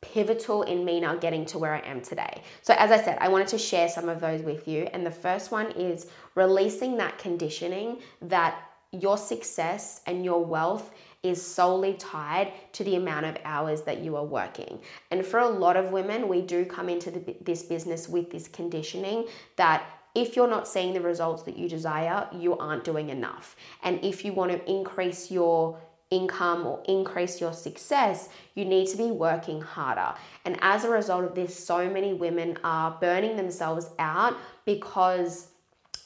pivotal 0.00 0.62
in 0.62 0.84
me 0.84 1.00
now 1.00 1.16
getting 1.16 1.44
to 1.44 1.58
where 1.58 1.74
I 1.74 1.80
am 1.80 2.00
today. 2.00 2.42
So, 2.62 2.74
as 2.78 2.90
I 2.90 3.02
said, 3.02 3.18
I 3.20 3.28
wanted 3.28 3.48
to 3.48 3.58
share 3.58 3.88
some 3.88 4.08
of 4.08 4.20
those 4.20 4.42
with 4.42 4.68
you. 4.68 4.88
And 4.92 5.04
the 5.04 5.10
first 5.10 5.50
one 5.50 5.72
is 5.72 6.06
releasing 6.34 6.96
that 6.98 7.18
conditioning 7.18 7.98
that 8.22 8.67
your 8.92 9.18
success 9.18 10.00
and 10.06 10.24
your 10.24 10.44
wealth 10.44 10.90
is 11.22 11.44
solely 11.44 11.94
tied 11.94 12.52
to 12.72 12.84
the 12.84 12.94
amount 12.94 13.26
of 13.26 13.36
hours 13.44 13.82
that 13.82 14.00
you 14.00 14.16
are 14.16 14.24
working. 14.24 14.78
And 15.10 15.24
for 15.26 15.40
a 15.40 15.48
lot 15.48 15.76
of 15.76 15.90
women, 15.90 16.28
we 16.28 16.42
do 16.42 16.64
come 16.64 16.88
into 16.88 17.10
the, 17.10 17.36
this 17.42 17.64
business 17.64 18.08
with 18.08 18.30
this 18.30 18.48
conditioning 18.48 19.26
that 19.56 19.84
if 20.14 20.36
you're 20.36 20.48
not 20.48 20.66
seeing 20.66 20.94
the 20.94 21.00
results 21.00 21.42
that 21.44 21.56
you 21.56 21.68
desire, 21.68 22.28
you 22.32 22.56
aren't 22.56 22.84
doing 22.84 23.10
enough. 23.10 23.56
And 23.82 24.02
if 24.04 24.24
you 24.24 24.32
want 24.32 24.52
to 24.52 24.70
increase 24.70 25.30
your 25.30 25.78
income 26.10 26.66
or 26.66 26.82
increase 26.88 27.40
your 27.40 27.52
success, 27.52 28.28
you 28.54 28.64
need 28.64 28.86
to 28.88 28.96
be 28.96 29.10
working 29.10 29.60
harder. 29.60 30.14
And 30.44 30.56
as 30.62 30.84
a 30.84 30.90
result 30.90 31.24
of 31.24 31.34
this, 31.34 31.54
so 31.54 31.90
many 31.90 32.14
women 32.14 32.56
are 32.64 32.96
burning 33.00 33.36
themselves 33.36 33.90
out 33.98 34.36
because 34.64 35.48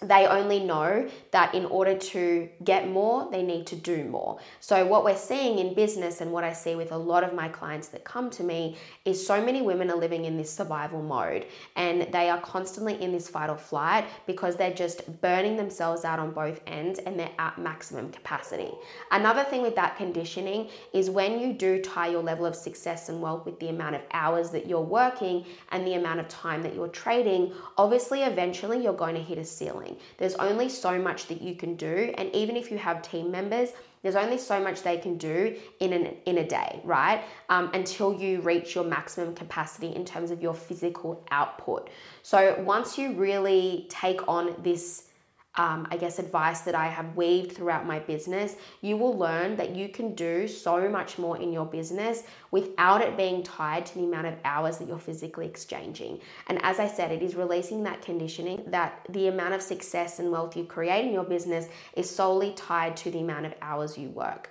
they 0.02 0.26
only 0.26 0.60
know 0.60 1.08
that 1.30 1.54
in 1.54 1.64
order 1.66 1.96
to 1.96 2.48
get 2.64 2.88
more, 2.88 3.28
they 3.30 3.42
need 3.42 3.66
to 3.68 3.76
do 3.76 4.04
more. 4.04 4.38
So, 4.60 4.84
what 4.86 5.04
we're 5.04 5.16
seeing 5.16 5.58
in 5.58 5.74
business, 5.74 6.20
and 6.20 6.32
what 6.32 6.44
I 6.44 6.52
see 6.52 6.74
with 6.74 6.92
a 6.92 6.96
lot 6.96 7.24
of 7.24 7.34
my 7.34 7.48
clients 7.48 7.88
that 7.88 8.04
come 8.04 8.30
to 8.30 8.42
me, 8.42 8.76
is 9.04 9.24
so 9.24 9.44
many 9.44 9.62
women 9.62 9.90
are 9.90 9.96
living 9.96 10.24
in 10.24 10.36
this 10.36 10.52
survival 10.52 11.02
mode 11.02 11.46
and 11.76 12.12
they 12.12 12.28
are 12.28 12.40
constantly 12.40 13.00
in 13.00 13.12
this 13.12 13.28
fight 13.28 13.50
or 13.50 13.56
flight 13.56 14.04
because 14.26 14.56
they're 14.56 14.74
just 14.74 15.20
burning 15.20 15.56
themselves 15.56 16.04
out 16.04 16.18
on 16.18 16.32
both 16.32 16.60
ends 16.66 16.98
and 16.98 17.18
they're 17.18 17.30
at 17.38 17.58
maximum 17.58 18.10
capacity. 18.10 18.70
Another 19.10 19.44
thing 19.44 19.62
with 19.62 19.76
that 19.76 19.96
conditioning 19.96 20.68
is 20.92 21.10
when 21.10 21.38
you 21.38 21.52
do 21.52 21.80
tie 21.80 22.08
your 22.08 22.22
level 22.22 22.46
of 22.46 22.54
success 22.54 23.08
and 23.08 23.20
wealth 23.20 23.44
with 23.44 23.58
the 23.60 23.68
amount 23.68 23.94
of 23.94 24.02
hours 24.12 24.50
that 24.50 24.66
you're 24.66 24.80
working 24.80 25.44
and 25.70 25.86
the 25.86 25.94
amount 25.94 26.20
of 26.20 26.28
time 26.28 26.62
that 26.62 26.74
you're 26.74 26.88
trading, 26.88 27.52
obviously, 27.76 28.22
eventually 28.22 28.82
you're 28.82 28.92
going 28.92 29.14
to 29.14 29.22
hit 29.22 29.38
a 29.38 29.44
ceiling. 29.44 29.91
There's 30.18 30.34
only 30.34 30.68
so 30.68 30.98
much 30.98 31.26
that 31.28 31.42
you 31.42 31.54
can 31.54 31.76
do. 31.76 32.12
And 32.16 32.34
even 32.34 32.56
if 32.56 32.70
you 32.70 32.78
have 32.78 33.02
team 33.02 33.30
members, 33.30 33.70
there's 34.02 34.16
only 34.16 34.38
so 34.38 34.62
much 34.62 34.82
they 34.82 34.98
can 34.98 35.16
do 35.16 35.56
in, 35.78 35.92
an, 35.92 36.16
in 36.26 36.38
a 36.38 36.46
day, 36.46 36.80
right? 36.84 37.22
Um, 37.48 37.70
until 37.72 38.12
you 38.12 38.40
reach 38.40 38.74
your 38.74 38.84
maximum 38.84 39.34
capacity 39.34 39.94
in 39.94 40.04
terms 40.04 40.30
of 40.30 40.42
your 40.42 40.54
physical 40.54 41.24
output. 41.30 41.88
So 42.22 42.60
once 42.62 42.98
you 42.98 43.12
really 43.12 43.86
take 43.88 44.26
on 44.28 44.56
this 44.62 45.08
um, 45.56 45.86
I 45.90 45.98
guess, 45.98 46.18
advice 46.18 46.60
that 46.60 46.74
I 46.74 46.86
have 46.86 47.14
weaved 47.14 47.52
throughout 47.52 47.86
my 47.86 47.98
business, 47.98 48.56
you 48.80 48.96
will 48.96 49.16
learn 49.16 49.56
that 49.56 49.76
you 49.76 49.88
can 49.88 50.14
do 50.14 50.48
so 50.48 50.88
much 50.88 51.18
more 51.18 51.36
in 51.36 51.52
your 51.52 51.66
business 51.66 52.22
without 52.50 53.02
it 53.02 53.18
being 53.18 53.42
tied 53.42 53.84
to 53.86 53.94
the 53.94 54.04
amount 54.04 54.28
of 54.28 54.34
hours 54.44 54.78
that 54.78 54.88
you're 54.88 54.98
physically 54.98 55.46
exchanging. 55.46 56.20
And 56.46 56.58
as 56.64 56.78
I 56.78 56.88
said, 56.88 57.12
it 57.12 57.22
is 57.22 57.34
releasing 57.34 57.82
that 57.82 58.00
conditioning 58.00 58.62
that 58.68 59.06
the 59.10 59.28
amount 59.28 59.52
of 59.52 59.60
success 59.60 60.18
and 60.18 60.30
wealth 60.30 60.56
you 60.56 60.64
create 60.64 61.04
in 61.04 61.12
your 61.12 61.24
business 61.24 61.68
is 61.94 62.08
solely 62.08 62.52
tied 62.54 62.96
to 62.98 63.10
the 63.10 63.20
amount 63.20 63.44
of 63.44 63.54
hours 63.60 63.98
you 63.98 64.08
work. 64.08 64.48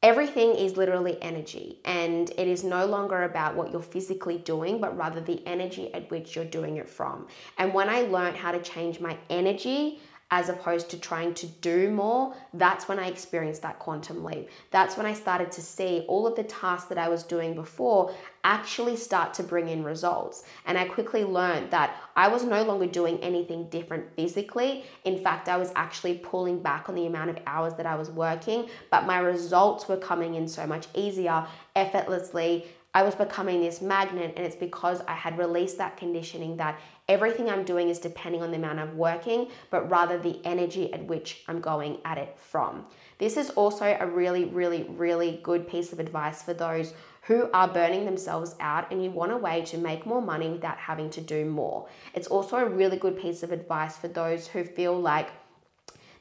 Everything 0.00 0.54
is 0.54 0.76
literally 0.76 1.20
energy, 1.20 1.80
and 1.84 2.30
it 2.30 2.46
is 2.46 2.62
no 2.62 2.86
longer 2.86 3.24
about 3.24 3.56
what 3.56 3.72
you're 3.72 3.82
physically 3.82 4.38
doing, 4.38 4.80
but 4.80 4.96
rather 4.96 5.20
the 5.20 5.44
energy 5.44 5.92
at 5.92 6.08
which 6.08 6.36
you're 6.36 6.44
doing 6.44 6.76
it 6.76 6.88
from. 6.88 7.26
And 7.58 7.74
when 7.74 7.88
I 7.88 8.02
learned 8.02 8.36
how 8.36 8.52
to 8.52 8.62
change 8.62 9.00
my 9.00 9.18
energy, 9.28 10.00
as 10.30 10.50
opposed 10.50 10.90
to 10.90 10.98
trying 10.98 11.32
to 11.32 11.46
do 11.46 11.90
more, 11.90 12.34
that's 12.52 12.86
when 12.86 12.98
I 12.98 13.08
experienced 13.08 13.62
that 13.62 13.78
quantum 13.78 14.22
leap. 14.22 14.50
That's 14.70 14.94
when 14.96 15.06
I 15.06 15.14
started 15.14 15.50
to 15.52 15.62
see 15.62 16.04
all 16.06 16.26
of 16.26 16.36
the 16.36 16.44
tasks 16.44 16.88
that 16.90 16.98
I 16.98 17.08
was 17.08 17.22
doing 17.22 17.54
before 17.54 18.12
actually 18.44 18.96
start 18.96 19.32
to 19.34 19.42
bring 19.42 19.68
in 19.68 19.82
results. 19.82 20.44
And 20.66 20.76
I 20.76 20.84
quickly 20.84 21.24
learned 21.24 21.70
that 21.70 21.96
I 22.14 22.28
was 22.28 22.44
no 22.44 22.62
longer 22.62 22.86
doing 22.86 23.18
anything 23.20 23.70
different 23.70 24.14
physically. 24.16 24.84
In 25.04 25.22
fact, 25.22 25.48
I 25.48 25.56
was 25.56 25.72
actually 25.74 26.18
pulling 26.18 26.60
back 26.60 26.90
on 26.90 26.94
the 26.94 27.06
amount 27.06 27.30
of 27.30 27.38
hours 27.46 27.72
that 27.74 27.86
I 27.86 27.94
was 27.94 28.10
working, 28.10 28.68
but 28.90 29.06
my 29.06 29.18
results 29.20 29.88
were 29.88 29.96
coming 29.96 30.34
in 30.34 30.46
so 30.46 30.66
much 30.66 30.88
easier, 30.94 31.46
effortlessly. 31.74 32.66
I 32.94 33.02
was 33.02 33.14
becoming 33.14 33.60
this 33.60 33.80
magnet, 33.80 34.34
and 34.36 34.44
it's 34.44 34.56
because 34.56 35.00
I 35.06 35.14
had 35.14 35.38
released 35.38 35.78
that 35.78 35.96
conditioning 35.96 36.56
that 36.56 36.78
everything 37.08 37.48
I'm 37.48 37.64
doing 37.64 37.88
is 37.88 37.98
depending 37.98 38.42
on 38.42 38.50
the 38.50 38.56
amount 38.56 38.78
I'm 38.78 38.96
working, 38.96 39.48
but 39.70 39.90
rather 39.90 40.18
the 40.18 40.40
energy 40.44 40.92
at 40.92 41.04
which 41.04 41.42
I'm 41.48 41.60
going 41.60 41.98
at 42.04 42.18
it 42.18 42.36
from. 42.38 42.84
This 43.18 43.36
is 43.36 43.50
also 43.50 43.96
a 43.98 44.06
really, 44.06 44.44
really, 44.44 44.84
really 44.84 45.40
good 45.42 45.66
piece 45.68 45.92
of 45.92 45.98
advice 45.98 46.42
for 46.42 46.54
those 46.54 46.92
who 47.22 47.50
are 47.52 47.68
burning 47.68 48.04
themselves 48.04 48.54
out 48.60 48.90
and 48.90 49.02
you 49.02 49.10
want 49.10 49.32
a 49.32 49.36
way 49.36 49.62
to 49.62 49.76
make 49.76 50.06
more 50.06 50.22
money 50.22 50.48
without 50.48 50.78
having 50.78 51.10
to 51.10 51.20
do 51.20 51.44
more. 51.44 51.86
It's 52.14 52.28
also 52.28 52.56
a 52.56 52.68
really 52.68 52.96
good 52.96 53.18
piece 53.18 53.42
of 53.42 53.52
advice 53.52 53.96
for 53.96 54.08
those 54.08 54.46
who 54.46 54.64
feel 54.64 54.98
like 54.98 55.28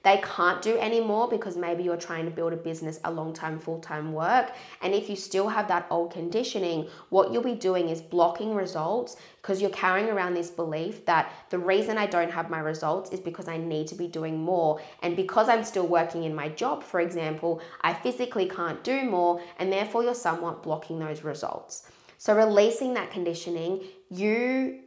they 0.08 0.22
can't 0.24 0.62
do 0.62 0.78
anymore 0.78 1.28
because 1.28 1.58
maybe 1.58 1.84
you're 1.84 1.98
trying 1.98 2.24
to 2.24 2.32
build 2.32 2.54
a 2.54 2.56
business, 2.56 2.98
a 3.04 3.12
long 3.12 3.34
time, 3.34 3.60
full 3.60 3.80
time 3.80 4.14
work. 4.14 4.54
And 4.82 4.94
if 4.94 5.10
you 5.10 5.18
still 5.18 5.50
have 5.50 5.68
that 5.68 5.86
old 5.90 6.14
conditioning, 6.14 6.88
what 7.10 7.34
you'll 7.34 7.44
be 7.44 7.56
doing 7.56 7.90
is 7.90 8.02
blocking 8.02 8.56
results 8.56 9.18
because 9.42 9.60
you're 9.62 9.70
carrying 9.72 10.08
around 10.08 10.34
this 10.34 10.50
belief 10.50 11.06
that 11.08 11.34
the 11.50 11.60
reason 11.60 11.98
I 11.98 12.06
don't 12.06 12.32
have 12.32 12.50
my 12.50 12.60
results 12.60 13.12
is 13.12 13.20
because 13.20 13.50
I 13.50 13.58
need 13.58 13.88
to 13.88 13.96
be 13.96 14.08
doing 14.08 14.38
more. 14.42 14.80
And 15.04 15.18
because 15.18 15.50
I'm 15.50 15.66
still 15.66 15.88
working 15.88 16.24
in 16.24 16.34
my 16.34 16.48
job, 16.48 16.84
for 16.84 17.02
example, 17.02 17.62
I 17.82 17.94
physically 17.94 18.48
can't 18.48 18.82
do 18.86 19.04
more, 19.04 19.42
and 19.60 19.74
therefore 19.74 20.04
you're 20.04 20.16
somewhat 20.16 20.64
blocking 20.64 21.00
those 21.00 21.26
results. 21.26 21.92
So, 22.18 22.34
releasing 22.34 22.94
that 22.94 23.12
conditioning, 23.12 23.84
you 24.10 24.84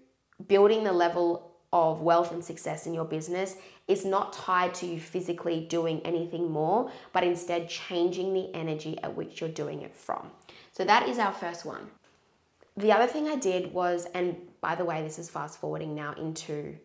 building 0.48 0.82
the 0.82 0.92
level 0.92 1.50
of 1.72 2.00
wealth 2.00 2.32
and 2.32 2.44
success 2.44 2.86
in 2.86 2.94
your 2.94 3.04
business 3.04 3.56
is 3.90 4.04
not 4.04 4.32
tied 4.32 4.72
to 4.74 4.86
you 4.86 5.00
physically 5.00 5.66
doing 5.68 6.00
anything 6.04 6.50
more, 6.50 6.90
but 7.12 7.24
instead 7.24 7.68
changing 7.68 8.32
the 8.32 8.54
energy 8.54 8.98
at 9.02 9.14
which 9.14 9.40
you're 9.40 9.50
doing 9.50 9.82
it 9.82 9.94
from. 9.94 10.30
So 10.72 10.84
that 10.84 11.08
is 11.08 11.18
our 11.18 11.32
first 11.32 11.64
one. 11.64 11.90
The 12.76 12.92
other 12.92 13.06
thing 13.06 13.28
I 13.28 13.36
did 13.36 13.72
was, 13.72 14.06
and 14.14 14.36
by 14.60 14.74
the 14.74 14.84
way, 14.84 15.02
this 15.02 15.18
is 15.18 15.28
fast 15.28 15.60
forwarding 15.60 15.94
now 15.94 16.14
into 16.14 16.76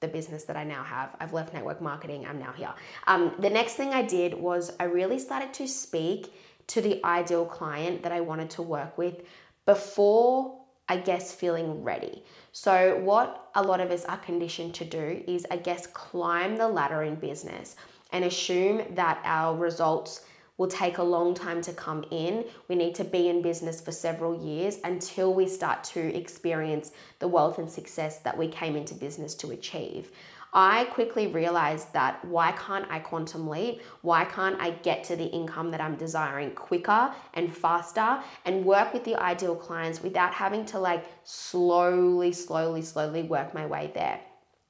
the 0.00 0.08
business 0.08 0.44
that 0.44 0.56
I 0.56 0.64
now 0.64 0.82
have. 0.82 1.14
I've 1.20 1.32
left 1.32 1.52
network 1.52 1.82
marketing, 1.82 2.26
I'm 2.26 2.38
now 2.38 2.52
here. 2.52 2.72
Um, 3.06 3.34
the 3.38 3.50
next 3.50 3.74
thing 3.74 3.90
I 3.90 4.02
did 4.02 4.34
was 4.34 4.72
I 4.80 4.84
really 4.84 5.18
started 5.18 5.52
to 5.54 5.68
speak 5.68 6.32
to 6.68 6.80
the 6.80 7.04
ideal 7.04 7.44
client 7.44 8.02
that 8.02 8.12
I 8.12 8.20
wanted 8.20 8.50
to 8.50 8.62
work 8.62 8.96
with 8.96 9.22
before 9.66 10.58
I 10.88 10.96
guess, 10.96 11.34
feeling 11.34 11.82
ready. 11.82 12.22
So, 12.52 12.96
what 12.98 13.50
a 13.54 13.62
lot 13.62 13.80
of 13.80 13.90
us 13.90 14.04
are 14.06 14.16
conditioned 14.18 14.74
to 14.76 14.84
do 14.84 15.22
is, 15.26 15.46
I 15.50 15.56
guess, 15.56 15.86
climb 15.86 16.56
the 16.56 16.68
ladder 16.68 17.02
in 17.02 17.16
business 17.16 17.76
and 18.12 18.24
assume 18.24 18.82
that 18.94 19.20
our 19.24 19.56
results 19.56 20.24
will 20.56 20.66
take 20.66 20.98
a 20.98 21.02
long 21.02 21.34
time 21.34 21.62
to 21.62 21.72
come 21.72 22.04
in. 22.10 22.44
We 22.68 22.74
need 22.74 22.94
to 22.96 23.04
be 23.04 23.28
in 23.28 23.42
business 23.42 23.80
for 23.80 23.92
several 23.92 24.44
years 24.44 24.78
until 24.82 25.32
we 25.32 25.46
start 25.46 25.84
to 25.84 26.00
experience 26.16 26.90
the 27.20 27.28
wealth 27.28 27.58
and 27.58 27.70
success 27.70 28.18
that 28.20 28.36
we 28.36 28.48
came 28.48 28.74
into 28.74 28.94
business 28.94 29.34
to 29.36 29.52
achieve. 29.52 30.10
I 30.52 30.84
quickly 30.84 31.26
realized 31.26 31.92
that 31.92 32.24
why 32.24 32.52
can't 32.52 32.86
I 32.90 33.00
quantum 33.00 33.48
leap? 33.48 33.82
Why 34.02 34.24
can't 34.24 34.60
I 34.60 34.70
get 34.70 35.04
to 35.04 35.16
the 35.16 35.26
income 35.26 35.70
that 35.70 35.80
I'm 35.80 35.96
desiring 35.96 36.52
quicker 36.52 37.12
and 37.34 37.54
faster 37.54 38.20
and 38.44 38.64
work 38.64 38.94
with 38.94 39.04
the 39.04 39.16
ideal 39.16 39.54
clients 39.54 40.02
without 40.02 40.32
having 40.32 40.64
to 40.66 40.78
like 40.78 41.04
slowly, 41.24 42.32
slowly, 42.32 42.82
slowly 42.82 43.22
work 43.22 43.52
my 43.52 43.66
way 43.66 43.90
there? 43.94 44.20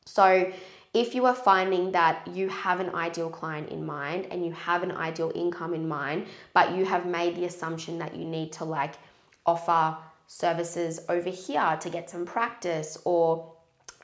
So, 0.05 0.53
if 0.95 1.15
you 1.15 1.27
are 1.27 1.35
finding 1.35 1.93
that 1.93 2.27
you 2.27 2.49
have 2.49 2.81
an 2.81 2.95
ideal 2.95 3.29
client 3.29 3.69
in 3.69 3.85
mind 3.85 4.27
and 4.31 4.45
you 4.45 4.53
have 4.53 4.83
an 4.83 4.91
ideal 4.91 5.31
income 5.35 5.75
in 5.75 5.87
mind, 5.87 6.27
but 6.55 6.75
you 6.75 6.87
have 6.87 7.05
made 7.05 7.37
the 7.37 7.45
assumption 7.45 7.99
that 7.99 8.17
you 8.17 8.25
need 8.25 8.53
to 8.53 8.65
like 8.65 8.95
offer 9.45 9.99
services 10.27 11.01
over 11.09 11.29
here 11.31 11.79
to 11.81 11.91
get 11.91 12.09
some 12.09 12.25
practice 12.25 12.99
or 13.05 13.53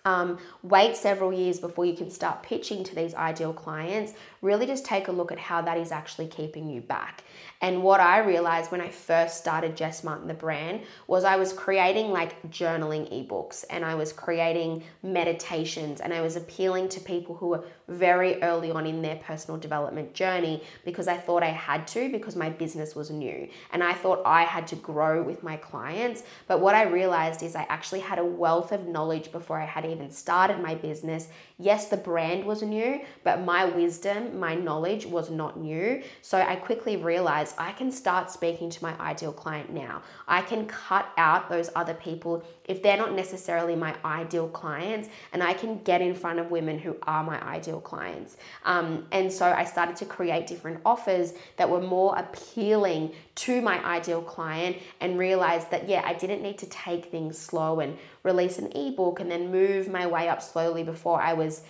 um, 0.05 0.39
wait 0.63 0.97
several 0.97 1.33
years 1.33 1.59
before 1.59 1.87
you 1.87 1.97
can 1.97 2.11
start 2.11 2.43
pitching 2.43 2.85
to 2.85 2.95
these 2.95 3.15
ideal 3.15 3.55
clients. 3.55 4.13
Really, 4.45 4.67
just 4.67 4.85
take 4.85 5.09
a 5.09 5.13
look 5.13 5.33
at 5.33 5.39
how 5.39 5.63
that 5.63 5.79
is 5.79 5.91
actually 5.91 6.27
keeping 6.27 6.69
you 6.69 6.83
back. 6.83 7.25
And 7.63 7.83
what 7.83 7.99
I 7.99 8.19
realized 8.19 8.71
when 8.71 8.83
I 8.83 8.91
first 8.91 9.39
started 9.39 9.75
Jess 9.75 10.05
Martin, 10.05 10.29
the 10.29 10.35
brand, 10.35 10.83
was 11.07 11.25
I 11.25 11.37
was 11.37 11.55
creating 11.55 12.11
like 12.11 12.43
journaling 12.51 13.11
ebooks 13.11 13.65
and 13.71 13.87
I 13.87 13.95
was 13.95 14.13
creating 14.13 14.83
meditations 15.03 16.03
and 16.03 16.13
I 16.13 16.21
was 16.21 16.37
appealing 16.37 16.91
to 16.91 17.01
people 17.01 17.35
who 17.37 17.47
were 17.49 17.65
very 17.89 18.43
early 18.43 18.71
on 18.71 18.87
in 18.87 19.01
their 19.01 19.17
personal 19.17 19.59
development 19.59 20.13
journey 20.13 20.63
because 20.85 21.09
I 21.09 21.17
thought 21.17 21.43
I 21.43 21.47
had 21.47 21.87
to 21.89 22.11
because 22.11 22.37
my 22.37 22.51
business 22.51 22.95
was 22.95 23.11
new 23.11 23.49
and 23.73 23.83
I 23.83 23.95
thought 23.95 24.21
I 24.27 24.43
had 24.43 24.67
to 24.67 24.77
grow 24.77 25.23
with 25.23 25.43
my 25.43 25.57
clients. 25.57 26.23
But 26.49 26.61
what 26.61 26.75
I 26.75 26.83
realized 26.83 27.43
is 27.43 27.57
I 27.57 27.63
actually 27.71 28.01
had 28.01 28.19
a 28.19 28.25
wealth 28.27 28.73
of 28.73 28.87
knowledge 28.87 29.33
before 29.33 29.59
I 29.59 29.65
had 29.65 29.87
even 29.87 30.11
started 30.11 30.61
my 30.61 30.75
business. 30.75 31.29
Yes, 31.57 31.87
the 31.87 31.97
brand 31.97 32.45
was 32.45 32.63
new, 32.63 33.03
but 33.23 33.43
my 33.43 33.65
wisdom, 33.65 34.41
my 34.41 34.57
knowledge 34.57 35.07
was 35.07 35.31
not 35.31 35.57
new. 35.57 36.03
So 36.21 36.39
I 36.39 36.57
quickly 36.57 36.97
realized 36.97 37.55
I 37.59 37.71
can 37.71 37.93
start 37.93 38.29
speaking 38.33 38.71
to 38.71 38.83
my 38.83 38.99
ideal 39.01 39.33
client 39.33 39.73
now. 39.73 40.03
I 40.27 40.43
can 40.43 40.67
cut 40.67 41.09
out 41.17 41.49
those 41.49 41.71
other 41.77 41.95
people 41.95 42.43
if 42.65 42.83
they're 42.83 42.97
not 42.97 43.15
necessarily 43.15 43.77
my 43.77 43.95
ideal 44.05 44.49
clients, 44.49 45.11
and 45.33 45.45
I 45.45 45.55
can 45.55 45.81
get 45.85 46.01
in 46.01 46.15
front 46.17 46.41
of 46.41 46.51
women 46.51 46.77
who 46.77 46.97
are 47.03 47.23
my 47.23 47.41
ideal 47.45 47.81
clients. 47.81 48.37
Um, 48.65 49.07
and 49.13 49.33
so 49.33 49.47
I 49.53 49.65
started 49.65 49.95
to 49.97 50.07
create 50.07 50.49
different 50.49 50.81
offers 50.85 51.35
that 51.57 51.71
were 51.71 51.81
more 51.81 52.17
appealing 52.19 53.13
to 53.37 53.61
my 53.61 53.85
ideal 53.85 54.23
client 54.23 54.79
and 55.01 55.19
realized 55.19 55.71
that, 55.71 55.89
yeah, 55.89 56.03
I 56.05 56.15
didn't 56.15 56.43
need 56.43 56.59
to 56.59 56.67
take 56.67 57.07
things 57.07 57.39
slow 57.39 57.79
and 57.79 57.97
release 58.25 58.59
an 58.59 58.73
ebook 58.75 59.21
and 59.21 59.31
then 59.31 59.53
move 59.53 59.89
my 59.89 60.07
way 60.07 60.29
up 60.29 60.43
slowly 60.43 60.83
before 60.83 61.23
I 61.23 61.35
was 61.35 61.63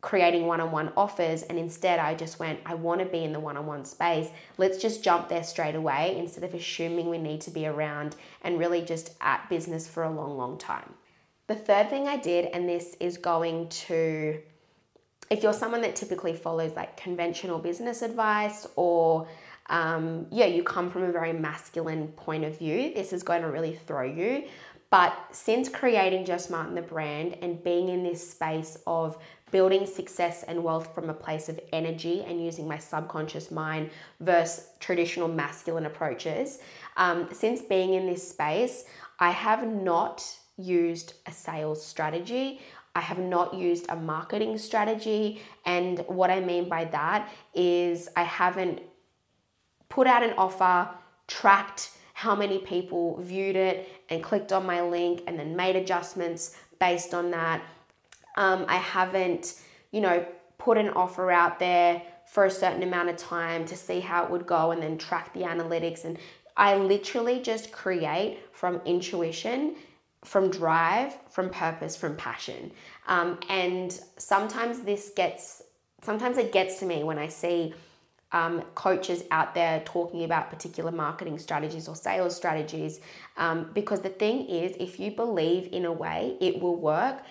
creating 0.00 0.46
one 0.46 0.60
on 0.60 0.70
one 0.70 0.92
offers. 0.96 1.42
And 1.42 1.58
instead, 1.58 1.98
I 1.98 2.14
just 2.14 2.38
went, 2.38 2.60
I 2.66 2.74
want 2.74 3.00
to 3.00 3.06
be 3.06 3.24
in 3.24 3.32
the 3.32 3.40
one 3.40 3.56
on 3.56 3.66
one 3.66 3.84
space. 3.84 4.28
Let's 4.58 4.78
just 4.78 5.04
jump 5.04 5.28
there 5.28 5.42
straight 5.42 5.74
away 5.74 6.16
instead 6.18 6.44
of 6.44 6.52
assuming 6.54 7.08
we 7.08 7.18
need 7.18 7.40
to 7.42 7.50
be 7.50 7.66
around 7.66 8.16
and 8.42 8.58
really 8.58 8.82
just 8.82 9.14
at 9.20 9.48
business 9.48 9.86
for 9.86 10.02
a 10.02 10.10
long, 10.10 10.36
long 10.36 10.58
time. 10.58 10.94
The 11.46 11.54
third 11.54 11.90
thing 11.90 12.08
I 12.08 12.16
did, 12.16 12.46
and 12.46 12.68
this 12.68 12.96
is 13.00 13.18
going 13.18 13.68
to, 13.68 14.40
if 15.30 15.42
you're 15.42 15.52
someone 15.52 15.82
that 15.82 15.96
typically 15.96 16.34
follows 16.34 16.74
like 16.76 16.96
conventional 16.96 17.58
business 17.58 18.02
advice 18.02 18.66
or 18.76 19.28
um, 19.70 20.26
yeah, 20.30 20.46
you 20.46 20.64
come 20.64 20.90
from 20.90 21.04
a 21.04 21.12
very 21.12 21.32
masculine 21.32 22.08
point 22.08 22.44
of 22.44 22.58
view, 22.58 22.92
this 22.92 23.12
is 23.12 23.22
going 23.22 23.42
to 23.42 23.48
really 23.48 23.76
throw 23.86 24.02
you. 24.02 24.44
But 24.90 25.16
since 25.30 25.68
creating 25.68 26.24
Jess 26.24 26.50
Martin 26.50 26.74
the 26.74 26.82
brand 26.82 27.36
and 27.42 27.62
being 27.62 27.88
in 27.88 28.02
this 28.02 28.28
space 28.28 28.76
of 28.86 29.16
building 29.52 29.86
success 29.86 30.42
and 30.42 30.62
wealth 30.62 30.94
from 30.94 31.10
a 31.10 31.14
place 31.14 31.48
of 31.48 31.60
energy 31.72 32.22
and 32.26 32.44
using 32.44 32.66
my 32.66 32.78
subconscious 32.78 33.50
mind 33.50 33.90
versus 34.20 34.68
traditional 34.80 35.28
masculine 35.28 35.86
approaches, 35.86 36.58
um, 36.96 37.28
since 37.32 37.62
being 37.62 37.94
in 37.94 38.06
this 38.06 38.28
space, 38.28 38.84
I 39.20 39.30
have 39.30 39.66
not 39.66 40.24
used 40.56 41.14
a 41.26 41.32
sales 41.32 41.84
strategy. 41.84 42.60
I 42.94 43.00
have 43.00 43.18
not 43.18 43.54
used 43.54 43.86
a 43.88 43.96
marketing 43.96 44.58
strategy. 44.58 45.40
And 45.64 46.00
what 46.08 46.30
I 46.30 46.40
mean 46.40 46.68
by 46.68 46.84
that 46.86 47.30
is 47.54 48.08
I 48.16 48.24
haven't 48.24 48.82
put 49.88 50.08
out 50.08 50.24
an 50.24 50.32
offer, 50.36 50.88
tracked 51.28 51.90
how 52.20 52.36
many 52.36 52.58
people 52.58 53.16
viewed 53.22 53.56
it 53.56 53.88
and 54.10 54.22
clicked 54.22 54.52
on 54.52 54.66
my 54.66 54.82
link 54.82 55.22
and 55.26 55.38
then 55.38 55.56
made 55.56 55.74
adjustments 55.74 56.54
based 56.78 57.14
on 57.14 57.30
that. 57.30 57.62
Um, 58.36 58.66
I 58.68 58.76
haven't, 58.76 59.54
you 59.90 60.02
know, 60.02 60.26
put 60.58 60.76
an 60.76 60.90
offer 60.90 61.30
out 61.30 61.58
there 61.58 62.02
for 62.26 62.44
a 62.44 62.50
certain 62.50 62.82
amount 62.82 63.08
of 63.08 63.16
time 63.16 63.64
to 63.64 63.74
see 63.74 64.00
how 64.00 64.22
it 64.22 64.30
would 64.30 64.46
go 64.46 64.70
and 64.70 64.82
then 64.82 64.98
track 64.98 65.32
the 65.32 65.40
analytics. 65.40 66.04
And 66.04 66.18
I 66.58 66.76
literally 66.76 67.40
just 67.40 67.72
create 67.72 68.38
from 68.52 68.82
intuition, 68.84 69.76
from 70.22 70.50
drive, 70.50 71.14
from 71.30 71.48
purpose, 71.48 71.96
from 71.96 72.16
passion. 72.16 72.70
Um, 73.08 73.38
and 73.48 73.98
sometimes 74.18 74.80
this 74.80 75.10
gets, 75.16 75.62
sometimes 76.02 76.36
it 76.36 76.52
gets 76.52 76.80
to 76.80 76.84
me 76.84 77.02
when 77.02 77.18
I 77.18 77.28
see 77.28 77.72
um, 78.32 78.62
coaches 78.74 79.24
out 79.30 79.54
there 79.54 79.82
talking 79.84 80.24
about 80.24 80.50
particular 80.50 80.92
marketing 80.92 81.38
strategies 81.38 81.88
or 81.88 81.96
sales 81.96 82.36
strategies. 82.36 83.00
Um, 83.36 83.70
because 83.74 84.00
the 84.00 84.10
thing 84.10 84.46
is, 84.46 84.76
if 84.78 85.00
you 85.00 85.10
believe 85.10 85.72
in 85.72 85.84
a 85.84 85.92
way, 85.92 86.36
it 86.40 86.60
will 86.60 86.76
work 86.76 87.22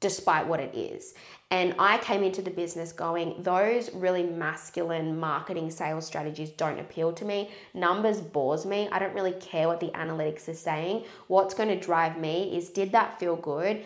despite 0.00 0.46
what 0.46 0.60
it 0.60 0.74
is. 0.74 1.14
And 1.50 1.74
I 1.78 1.98
came 1.98 2.22
into 2.22 2.42
the 2.42 2.50
business 2.50 2.92
going, 2.92 3.42
those 3.42 3.92
really 3.94 4.24
masculine 4.24 5.18
marketing 5.18 5.70
sales 5.70 6.06
strategies 6.06 6.50
don't 6.50 6.78
appeal 6.78 7.12
to 7.14 7.24
me. 7.24 7.50
Numbers 7.72 8.20
bores 8.20 8.66
me. 8.66 8.88
I 8.90 8.98
don't 8.98 9.14
really 9.14 9.32
care 9.32 9.68
what 9.68 9.80
the 9.80 9.88
analytics 9.88 10.48
is 10.48 10.60
saying. 10.60 11.04
What's 11.28 11.54
going 11.54 11.68
to 11.68 11.78
drive 11.78 12.18
me 12.18 12.56
is 12.56 12.70
did 12.70 12.92
that 12.92 13.18
feel 13.18 13.36
good? 13.36 13.84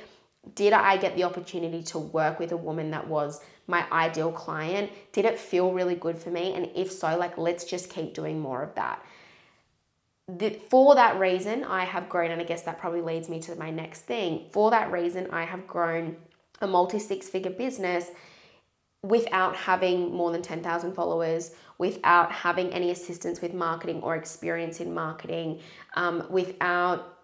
Did 0.55 0.73
I 0.73 0.97
get 0.97 1.17
the 1.17 1.25
opportunity 1.25 1.83
to 1.85 1.99
work 1.99 2.40
with 2.40 2.52
a 2.52 2.57
woman 2.57 2.90
that 2.93 3.07
was 3.07 3.40
my 3.71 3.87
ideal 3.91 4.33
client? 4.33 4.91
Did 5.12 5.25
it 5.25 5.39
feel 5.39 5.73
really 5.73 5.95
good 5.95 6.19
for 6.19 6.31
me? 6.31 6.53
And 6.55 6.69
if 6.75 6.91
so, 6.93 7.17
like, 7.17 7.39
let's 7.39 7.65
just 7.65 7.89
keep 7.91 8.15
doing 8.15 8.41
more 8.41 8.62
of 8.62 8.75
that. 8.75 9.05
The, 10.29 10.50
for 10.69 10.95
that 10.95 11.19
reason, 11.19 11.65
I 11.65 11.85
have 11.85 12.09
grown, 12.09 12.31
and 12.31 12.41
I 12.41 12.45
guess 12.45 12.62
that 12.62 12.79
probably 12.79 13.01
leads 13.01 13.29
me 13.29 13.40
to 13.40 13.55
my 13.57 13.71
next 13.71 14.03
thing. 14.03 14.47
For 14.53 14.71
that 14.71 14.92
reason, 14.92 15.29
I 15.31 15.44
have 15.44 15.66
grown 15.66 16.16
a 16.61 16.66
multi 16.66 16.99
six 16.99 17.29
figure 17.29 17.51
business 17.51 18.11
without 19.03 19.57
having 19.57 20.14
more 20.14 20.31
than 20.31 20.42
10,000 20.42 20.92
followers, 20.92 21.53
without 21.79 22.31
having 22.31 22.71
any 22.73 22.90
assistance 22.90 23.40
with 23.40 23.55
marketing 23.55 24.03
or 24.03 24.14
experience 24.14 24.81
in 24.81 24.92
marketing, 24.92 25.61
um, 25.94 26.27
without 26.29 27.19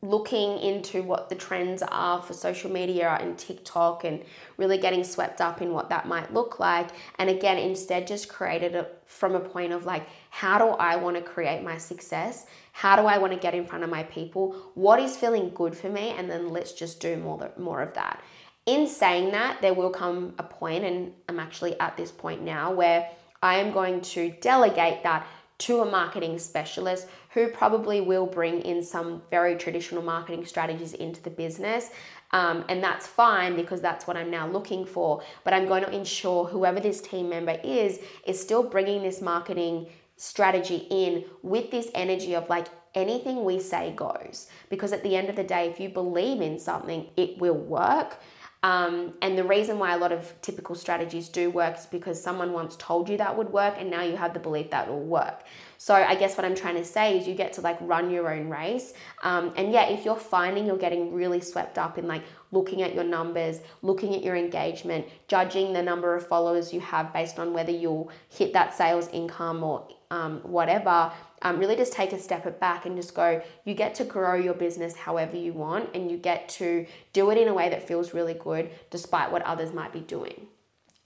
looking 0.00 0.58
into 0.58 1.02
what 1.02 1.28
the 1.28 1.34
trends 1.34 1.82
are 1.82 2.22
for 2.22 2.32
social 2.32 2.70
media 2.70 3.18
and 3.20 3.36
TikTok 3.36 4.04
and 4.04 4.22
really 4.56 4.78
getting 4.78 5.02
swept 5.02 5.40
up 5.40 5.60
in 5.60 5.72
what 5.72 5.88
that 5.88 6.06
might 6.06 6.32
look 6.32 6.60
like. 6.60 6.90
And 7.18 7.28
again, 7.28 7.58
instead, 7.58 8.06
just 8.06 8.28
created 8.28 8.74
it 8.76 9.02
from 9.06 9.34
a 9.34 9.40
point 9.40 9.72
of 9.72 9.86
like, 9.86 10.06
how 10.30 10.58
do 10.58 10.66
I 10.66 10.96
want 10.96 11.16
to 11.16 11.22
create 11.22 11.64
my 11.64 11.78
success? 11.78 12.46
How 12.72 12.94
do 12.94 13.06
I 13.06 13.18
want 13.18 13.32
to 13.32 13.38
get 13.38 13.54
in 13.54 13.66
front 13.66 13.82
of 13.82 13.90
my 13.90 14.04
people? 14.04 14.52
What 14.74 15.00
is 15.00 15.16
feeling 15.16 15.50
good 15.52 15.76
for 15.76 15.88
me? 15.88 16.10
And 16.10 16.30
then 16.30 16.50
let's 16.50 16.72
just 16.72 17.00
do 17.00 17.16
more, 17.16 17.50
more 17.58 17.82
of 17.82 17.94
that. 17.94 18.22
In 18.66 18.86
saying 18.86 19.32
that, 19.32 19.60
there 19.62 19.74
will 19.74 19.90
come 19.90 20.34
a 20.38 20.42
point, 20.42 20.84
and 20.84 21.12
I'm 21.28 21.40
actually 21.40 21.80
at 21.80 21.96
this 21.96 22.12
point 22.12 22.42
now, 22.42 22.70
where 22.70 23.10
I 23.42 23.56
am 23.58 23.72
going 23.72 24.00
to 24.02 24.30
delegate 24.40 25.02
that 25.04 25.26
to 25.58 25.80
a 25.80 25.90
marketing 25.90 26.38
specialist 26.38 27.08
who 27.30 27.48
probably 27.48 28.00
will 28.00 28.26
bring 28.26 28.60
in 28.62 28.82
some 28.82 29.22
very 29.30 29.56
traditional 29.56 30.02
marketing 30.02 30.46
strategies 30.46 30.94
into 30.94 31.20
the 31.22 31.30
business. 31.30 31.90
Um, 32.30 32.64
and 32.68 32.82
that's 32.82 33.06
fine 33.06 33.56
because 33.56 33.80
that's 33.80 34.06
what 34.06 34.16
I'm 34.16 34.30
now 34.30 34.48
looking 34.48 34.84
for. 34.84 35.22
But 35.44 35.54
I'm 35.54 35.66
going 35.66 35.84
to 35.84 35.90
ensure 35.90 36.44
whoever 36.44 36.78
this 36.78 37.00
team 37.00 37.28
member 37.28 37.58
is, 37.64 38.00
is 38.26 38.40
still 38.40 38.62
bringing 38.62 39.02
this 39.02 39.20
marketing 39.20 39.88
strategy 40.16 40.86
in 40.90 41.24
with 41.42 41.70
this 41.70 41.88
energy 41.94 42.34
of 42.34 42.48
like, 42.48 42.68
anything 42.94 43.44
we 43.44 43.60
say 43.60 43.92
goes. 43.94 44.48
Because 44.68 44.92
at 44.92 45.02
the 45.02 45.16
end 45.16 45.28
of 45.28 45.36
the 45.36 45.44
day, 45.44 45.68
if 45.68 45.80
you 45.80 45.88
believe 45.88 46.40
in 46.40 46.58
something, 46.58 47.08
it 47.16 47.38
will 47.38 47.56
work. 47.56 48.18
Um, 48.64 49.14
and 49.22 49.38
the 49.38 49.44
reason 49.44 49.78
why 49.78 49.94
a 49.94 49.98
lot 49.98 50.10
of 50.10 50.34
typical 50.42 50.74
strategies 50.74 51.28
do 51.28 51.48
work 51.48 51.78
is 51.78 51.86
because 51.86 52.20
someone 52.20 52.52
once 52.52 52.74
told 52.76 53.08
you 53.08 53.16
that 53.18 53.36
would 53.36 53.50
work, 53.50 53.76
and 53.78 53.88
now 53.88 54.02
you 54.02 54.16
have 54.16 54.34
the 54.34 54.40
belief 54.40 54.70
that 54.70 54.88
it 54.88 54.90
will 54.90 55.04
work. 55.04 55.44
So 55.76 55.94
I 55.94 56.16
guess 56.16 56.36
what 56.36 56.44
I'm 56.44 56.56
trying 56.56 56.74
to 56.74 56.84
say 56.84 57.16
is 57.16 57.28
you 57.28 57.34
get 57.34 57.52
to 57.54 57.60
like 57.60 57.78
run 57.80 58.10
your 58.10 58.32
own 58.32 58.48
race. 58.48 58.94
Um, 59.22 59.52
and 59.56 59.72
yeah, 59.72 59.88
if 59.88 60.04
you're 60.04 60.16
finding 60.16 60.66
you're 60.66 60.76
getting 60.76 61.14
really 61.14 61.40
swept 61.40 61.78
up 61.78 61.98
in 61.98 62.08
like 62.08 62.24
looking 62.50 62.82
at 62.82 62.94
your 62.94 63.04
numbers, 63.04 63.60
looking 63.82 64.14
at 64.16 64.24
your 64.24 64.34
engagement, 64.34 65.06
judging 65.28 65.72
the 65.72 65.82
number 65.82 66.16
of 66.16 66.26
followers 66.26 66.72
you 66.72 66.80
have 66.80 67.12
based 67.12 67.38
on 67.38 67.52
whether 67.52 67.70
you'll 67.70 68.10
hit 68.28 68.52
that 68.54 68.74
sales 68.74 69.08
income 69.12 69.62
or 69.62 69.86
um, 70.10 70.40
whatever, 70.40 71.12
um, 71.42 71.58
really 71.58 71.76
just 71.76 71.92
take 71.92 72.12
a 72.12 72.18
step 72.18 72.58
back 72.58 72.86
and 72.86 72.96
just 72.96 73.14
go, 73.14 73.42
you 73.64 73.74
get 73.74 73.94
to 73.96 74.04
grow 74.04 74.34
your 74.34 74.54
business 74.54 74.96
however 74.96 75.36
you 75.36 75.52
want 75.52 75.90
and 75.94 76.10
you 76.10 76.16
get 76.16 76.48
to 76.48 76.86
do 77.12 77.30
it 77.30 77.38
in 77.38 77.48
a 77.48 77.54
way 77.54 77.68
that 77.68 77.86
feels 77.86 78.14
really 78.14 78.34
good 78.34 78.70
despite 78.90 79.30
what 79.30 79.42
others 79.42 79.72
might 79.72 79.92
be 79.92 80.00
doing. 80.00 80.46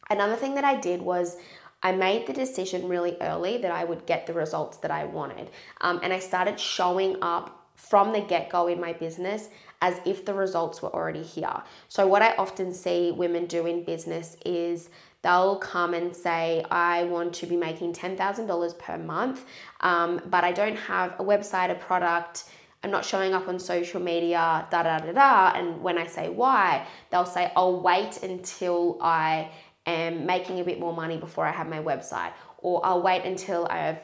Another 0.08 0.36
thing 0.36 0.54
that 0.54 0.64
I 0.64 0.80
did 0.80 1.02
was 1.02 1.36
I 1.82 1.92
made 1.92 2.26
the 2.26 2.32
decision 2.32 2.88
really 2.88 3.16
early 3.20 3.58
that 3.58 3.72
I 3.72 3.84
would 3.84 4.06
get 4.06 4.26
the 4.26 4.32
results 4.32 4.76
that 4.78 4.90
I 4.90 5.04
wanted. 5.04 5.50
Um, 5.80 6.00
and 6.02 6.12
I 6.12 6.20
started 6.20 6.60
showing 6.60 7.16
up 7.22 7.70
from 7.74 8.12
the 8.12 8.20
get 8.20 8.48
go 8.48 8.68
in 8.68 8.80
my 8.80 8.92
business 8.92 9.48
as 9.80 10.00
if 10.04 10.24
the 10.24 10.32
results 10.32 10.80
were 10.80 10.94
already 10.94 11.22
here. 11.22 11.62
So, 11.88 12.06
what 12.06 12.22
I 12.22 12.36
often 12.36 12.72
see 12.72 13.10
women 13.10 13.46
do 13.46 13.66
in 13.66 13.82
business 13.82 14.36
is 14.46 14.90
they'll 15.22 15.56
come 15.56 15.94
and 15.94 16.14
say, 16.14 16.64
I 16.70 17.04
want 17.04 17.32
to 17.35 17.46
be 17.46 17.56
making 17.56 17.94
$10,000 17.94 18.78
per 18.78 18.98
month, 18.98 19.44
um, 19.80 20.20
but 20.26 20.44
I 20.44 20.52
don't 20.52 20.76
have 20.76 21.14
a 21.18 21.24
website, 21.24 21.70
a 21.70 21.74
product. 21.74 22.44
I'm 22.82 22.90
not 22.90 23.04
showing 23.04 23.32
up 23.32 23.48
on 23.48 23.58
social 23.58 24.00
media, 24.00 24.66
da 24.70 24.82
da 24.82 24.98
da 24.98 25.12
da. 25.12 25.58
And 25.58 25.82
when 25.82 25.98
I 25.98 26.06
say 26.06 26.28
why, 26.28 26.87
they'll 27.11 27.24
say, 27.24 27.52
I'll 27.54 27.80
wait 27.80 28.22
until 28.22 28.98
I 29.00 29.50
am 29.87 30.26
making 30.26 30.58
a 30.58 30.64
bit 30.64 30.80
more 30.80 30.92
money 30.92 31.16
before 31.16 31.46
I 31.46 31.52
have 31.52 31.68
my 31.68 31.78
website, 31.78 32.32
or 32.58 32.85
I'll 32.85 33.02
wait 33.02 33.24
until 33.24 33.66
I've 33.70 34.00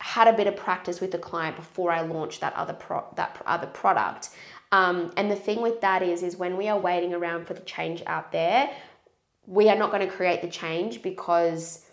had 0.00 0.28
a 0.28 0.32
bit 0.32 0.46
of 0.46 0.56
practice 0.56 1.00
with 1.00 1.10
the 1.12 1.18
client 1.18 1.56
before 1.56 1.90
I 1.90 2.00
launch 2.02 2.40
that 2.40 2.54
other 2.54 2.72
pro- 2.72 3.06
that 3.16 3.40
other 3.46 3.68
product. 3.68 4.30
Um, 4.72 5.12
and 5.16 5.30
the 5.30 5.36
thing 5.36 5.60
with 5.60 5.80
that 5.82 6.02
is, 6.02 6.22
is 6.22 6.36
when 6.36 6.56
we 6.56 6.68
are 6.68 6.78
waiting 6.78 7.12
around 7.12 7.46
for 7.46 7.54
the 7.54 7.60
change 7.60 8.02
out 8.06 8.32
there, 8.32 8.70
we 9.46 9.68
are 9.68 9.76
not 9.76 9.90
going 9.90 10.06
to 10.06 10.12
create 10.12 10.40
the 10.42 10.48
change 10.48 11.02
because 11.02 11.86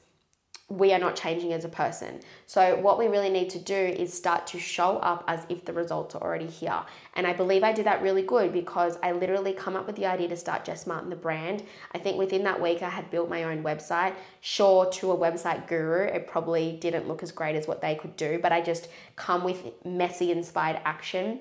we 0.70 0.94
are 0.94 1.00
not 1.00 1.16
changing 1.16 1.52
as 1.52 1.66
a 1.66 1.70
person. 1.70 2.20
So, 2.46 2.76
what 2.78 3.00
we 3.00 3.08
really 3.08 3.32
need 3.32 3.50
to 3.52 3.60
do 3.60 3.74
is 3.76 4.14
start 4.14 4.46
to 4.48 4.60
show 4.60 4.98
up 4.98 5.24
as 5.28 5.44
if 5.50 5.66
the 5.66 5.74
results 5.74 6.14
are 6.14 6.22
already 6.22 6.46
here. 6.46 6.80
And 7.16 7.26
I 7.26 7.34
believe 7.34 7.64
I 7.64 7.72
did 7.74 7.88
that 7.88 8.04
really 8.04 8.22
good 8.22 8.54
because 8.54 9.00
I 9.02 9.12
literally 9.14 9.54
come 9.54 9.76
up 9.76 9.88
with 9.88 9.96
the 9.96 10.06
idea 10.06 10.28
to 10.28 10.38
start 10.38 10.66
Jess 10.66 10.86
Martin 10.86 11.10
the 11.10 11.16
brand. 11.16 11.64
I 11.94 11.98
think 11.98 12.18
within 12.18 12.44
that 12.44 12.62
week, 12.62 12.84
I 12.84 12.90
had 12.90 13.10
built 13.10 13.30
my 13.30 13.46
own 13.46 13.64
website. 13.64 14.14
Sure, 14.42 14.86
to 14.92 15.12
a 15.12 15.18
website 15.18 15.68
guru, 15.68 16.04
it 16.04 16.28
probably 16.28 16.78
didn't 16.80 17.08
look 17.08 17.24
as 17.24 17.32
great 17.32 17.56
as 17.56 17.68
what 17.68 17.82
they 17.82 17.96
could 17.96 18.16
do, 18.16 18.38
but 18.40 18.52
I 18.52 18.62
just 18.62 18.90
come 19.16 19.44
with 19.44 19.72
messy 19.84 20.32
inspired 20.32 20.80
action 20.86 21.40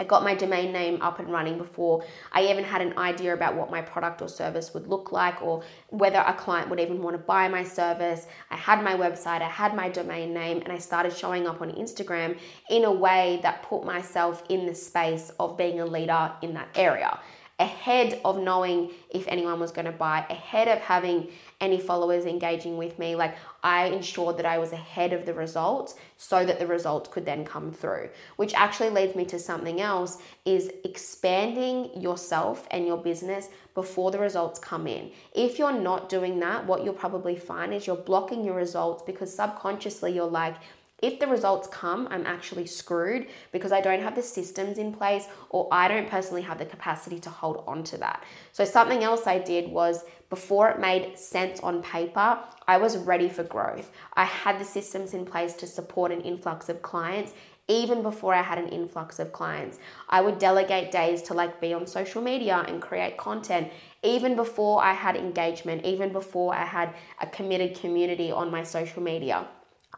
I 0.00 0.04
got 0.04 0.22
my 0.22 0.34
domain 0.34 0.72
name 0.72 1.02
up 1.02 1.18
and 1.18 1.28
running 1.28 1.58
before 1.58 2.04
I 2.30 2.44
even 2.44 2.62
had 2.62 2.80
an 2.80 2.96
idea 2.96 3.34
about 3.34 3.56
what 3.56 3.70
my 3.70 3.82
product 3.82 4.22
or 4.22 4.28
service 4.28 4.72
would 4.72 4.86
look 4.86 5.10
like 5.10 5.42
or 5.42 5.62
whether 5.88 6.18
a 6.18 6.34
client 6.34 6.70
would 6.70 6.78
even 6.78 7.02
want 7.02 7.14
to 7.14 7.22
buy 7.22 7.48
my 7.48 7.64
service. 7.64 8.28
I 8.50 8.56
had 8.56 8.84
my 8.84 8.94
website, 8.94 9.42
I 9.42 9.48
had 9.48 9.74
my 9.74 9.88
domain 9.88 10.32
name, 10.32 10.62
and 10.62 10.72
I 10.72 10.78
started 10.78 11.12
showing 11.12 11.48
up 11.48 11.60
on 11.60 11.72
Instagram 11.72 12.38
in 12.70 12.84
a 12.84 12.92
way 12.92 13.40
that 13.42 13.64
put 13.64 13.84
myself 13.84 14.44
in 14.48 14.66
the 14.66 14.74
space 14.74 15.32
of 15.40 15.56
being 15.56 15.80
a 15.80 15.86
leader 15.86 16.32
in 16.42 16.54
that 16.54 16.68
area 16.76 17.18
ahead 17.58 18.20
of 18.24 18.40
knowing 18.40 18.90
if 19.10 19.26
anyone 19.26 19.58
was 19.58 19.72
going 19.72 19.86
to 19.86 19.92
buy, 19.92 20.24
ahead 20.30 20.68
of 20.68 20.78
having 20.78 21.28
any 21.60 21.80
followers 21.80 22.24
engaging 22.24 22.76
with 22.76 22.98
me. 22.98 23.16
Like 23.16 23.34
I 23.64 23.86
ensured 23.86 24.36
that 24.36 24.46
I 24.46 24.58
was 24.58 24.72
ahead 24.72 25.12
of 25.12 25.26
the 25.26 25.34
results 25.34 25.96
so 26.16 26.44
that 26.44 26.60
the 26.60 26.66
results 26.66 27.08
could 27.12 27.24
then 27.24 27.44
come 27.44 27.72
through. 27.72 28.10
Which 28.36 28.54
actually 28.54 28.90
leads 28.90 29.16
me 29.16 29.24
to 29.26 29.38
something 29.38 29.80
else 29.80 30.18
is 30.44 30.70
expanding 30.84 32.00
yourself 32.00 32.66
and 32.70 32.86
your 32.86 32.98
business 32.98 33.48
before 33.74 34.10
the 34.10 34.18
results 34.18 34.58
come 34.58 34.86
in. 34.86 35.10
If 35.34 35.58
you're 35.58 35.72
not 35.72 36.08
doing 36.08 36.38
that, 36.40 36.66
what 36.66 36.84
you'll 36.84 36.94
probably 36.94 37.36
find 37.36 37.74
is 37.74 37.86
you're 37.86 37.96
blocking 37.96 38.44
your 38.44 38.54
results 38.54 39.02
because 39.04 39.34
subconsciously 39.34 40.12
you're 40.12 40.26
like, 40.26 40.56
if 41.00 41.20
the 41.20 41.26
results 41.26 41.68
come, 41.68 42.08
I'm 42.10 42.26
actually 42.26 42.66
screwed 42.66 43.28
because 43.52 43.70
I 43.70 43.80
don't 43.80 44.02
have 44.02 44.16
the 44.16 44.22
systems 44.22 44.78
in 44.78 44.92
place 44.92 45.28
or 45.50 45.68
I 45.70 45.86
don't 45.86 46.08
personally 46.08 46.42
have 46.42 46.58
the 46.58 46.66
capacity 46.66 47.20
to 47.20 47.30
hold 47.30 47.62
on 47.66 47.84
to 47.84 47.98
that. 47.98 48.24
So, 48.52 48.64
something 48.64 49.04
else 49.04 49.26
I 49.26 49.38
did 49.38 49.70
was 49.70 50.04
before 50.28 50.68
it 50.68 50.78
made 50.78 51.18
sense 51.18 51.60
on 51.60 51.82
paper, 51.82 52.38
I 52.66 52.76
was 52.76 52.98
ready 52.98 53.28
for 53.28 53.44
growth. 53.44 53.90
I 54.14 54.24
had 54.24 54.58
the 54.60 54.64
systems 54.64 55.14
in 55.14 55.24
place 55.24 55.54
to 55.54 55.66
support 55.66 56.12
an 56.12 56.20
influx 56.20 56.68
of 56.68 56.82
clients 56.82 57.32
even 57.68 58.02
before 58.02 58.34
I 58.34 58.42
had 58.42 58.58
an 58.58 58.68
influx 58.68 59.18
of 59.18 59.32
clients. 59.32 59.78
I 60.08 60.22
would 60.22 60.38
delegate 60.38 60.90
days 60.90 61.22
to 61.24 61.34
like 61.34 61.60
be 61.60 61.74
on 61.74 61.86
social 61.86 62.22
media 62.22 62.64
and 62.66 62.80
create 62.80 63.18
content 63.18 63.70
even 64.02 64.36
before 64.36 64.82
I 64.82 64.94
had 64.94 65.16
engagement, 65.16 65.84
even 65.84 66.12
before 66.12 66.54
I 66.54 66.64
had 66.64 66.94
a 67.20 67.26
committed 67.26 67.78
community 67.78 68.32
on 68.32 68.50
my 68.50 68.62
social 68.62 69.02
media. 69.02 69.46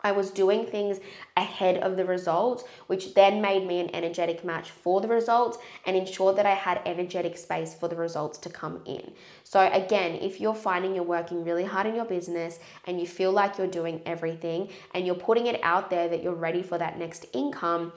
I 0.02 0.12
was 0.12 0.30
doing 0.30 0.66
things 0.66 0.98
ahead 1.36 1.78
of 1.78 1.96
the 1.96 2.04
results, 2.04 2.64
which 2.86 3.14
then 3.14 3.40
made 3.40 3.66
me 3.66 3.80
an 3.80 3.94
energetic 3.94 4.44
match 4.44 4.70
for 4.70 5.00
the 5.00 5.08
results 5.08 5.58
and 5.86 5.96
ensured 5.96 6.36
that 6.36 6.46
I 6.46 6.54
had 6.54 6.82
energetic 6.86 7.36
space 7.36 7.74
for 7.74 7.88
the 7.88 7.96
results 7.96 8.38
to 8.38 8.50
come 8.50 8.82
in. 8.86 9.12
So, 9.44 9.70
again, 9.72 10.16
if 10.16 10.40
you're 10.40 10.54
finding 10.54 10.94
you're 10.94 11.04
working 11.04 11.44
really 11.44 11.64
hard 11.64 11.86
in 11.86 11.94
your 11.94 12.04
business 12.04 12.58
and 12.86 13.00
you 13.00 13.06
feel 13.06 13.32
like 13.32 13.58
you're 13.58 13.66
doing 13.66 14.00
everything 14.06 14.70
and 14.94 15.06
you're 15.06 15.14
putting 15.14 15.46
it 15.46 15.60
out 15.62 15.90
there 15.90 16.08
that 16.08 16.22
you're 16.22 16.34
ready 16.34 16.62
for 16.62 16.78
that 16.78 16.98
next 16.98 17.26
income, 17.32 17.92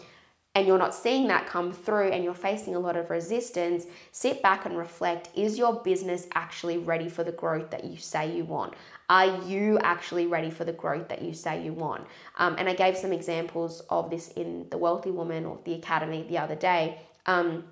and 0.55 0.67
you're 0.67 0.77
not 0.77 0.93
seeing 0.93 1.27
that 1.27 1.47
come 1.47 1.71
through 1.71 2.09
and 2.09 2.23
you're 2.23 2.33
facing 2.33 2.75
a 2.75 2.79
lot 2.79 2.95
of 2.95 3.09
resistance, 3.09 3.85
sit 4.11 4.41
back 4.41 4.65
and 4.65 4.77
reflect 4.77 5.29
is 5.35 5.57
your 5.57 5.81
business 5.81 6.27
actually 6.35 6.77
ready 6.77 7.09
for 7.09 7.23
the 7.23 7.31
growth 7.31 7.71
that 7.71 7.83
you 7.83 7.97
say 7.97 8.35
you 8.35 8.45
want? 8.45 8.73
Are 9.09 9.41
you 9.43 9.79
actually 9.79 10.27
ready 10.27 10.49
for 10.49 10.63
the 10.63 10.73
growth 10.73 11.09
that 11.09 11.21
you 11.21 11.33
say 11.33 11.63
you 11.63 11.73
want? 11.73 12.07
Um, 12.37 12.55
and 12.57 12.69
I 12.69 12.73
gave 12.73 12.97
some 12.97 13.11
examples 13.11 13.81
of 13.89 14.09
this 14.09 14.29
in 14.29 14.67
the 14.69 14.77
Wealthy 14.77 15.11
Woman 15.11 15.45
or 15.45 15.59
the 15.65 15.73
Academy 15.73 16.25
the 16.27 16.37
other 16.37 16.55
day. 16.55 16.99
Um, 17.25 17.65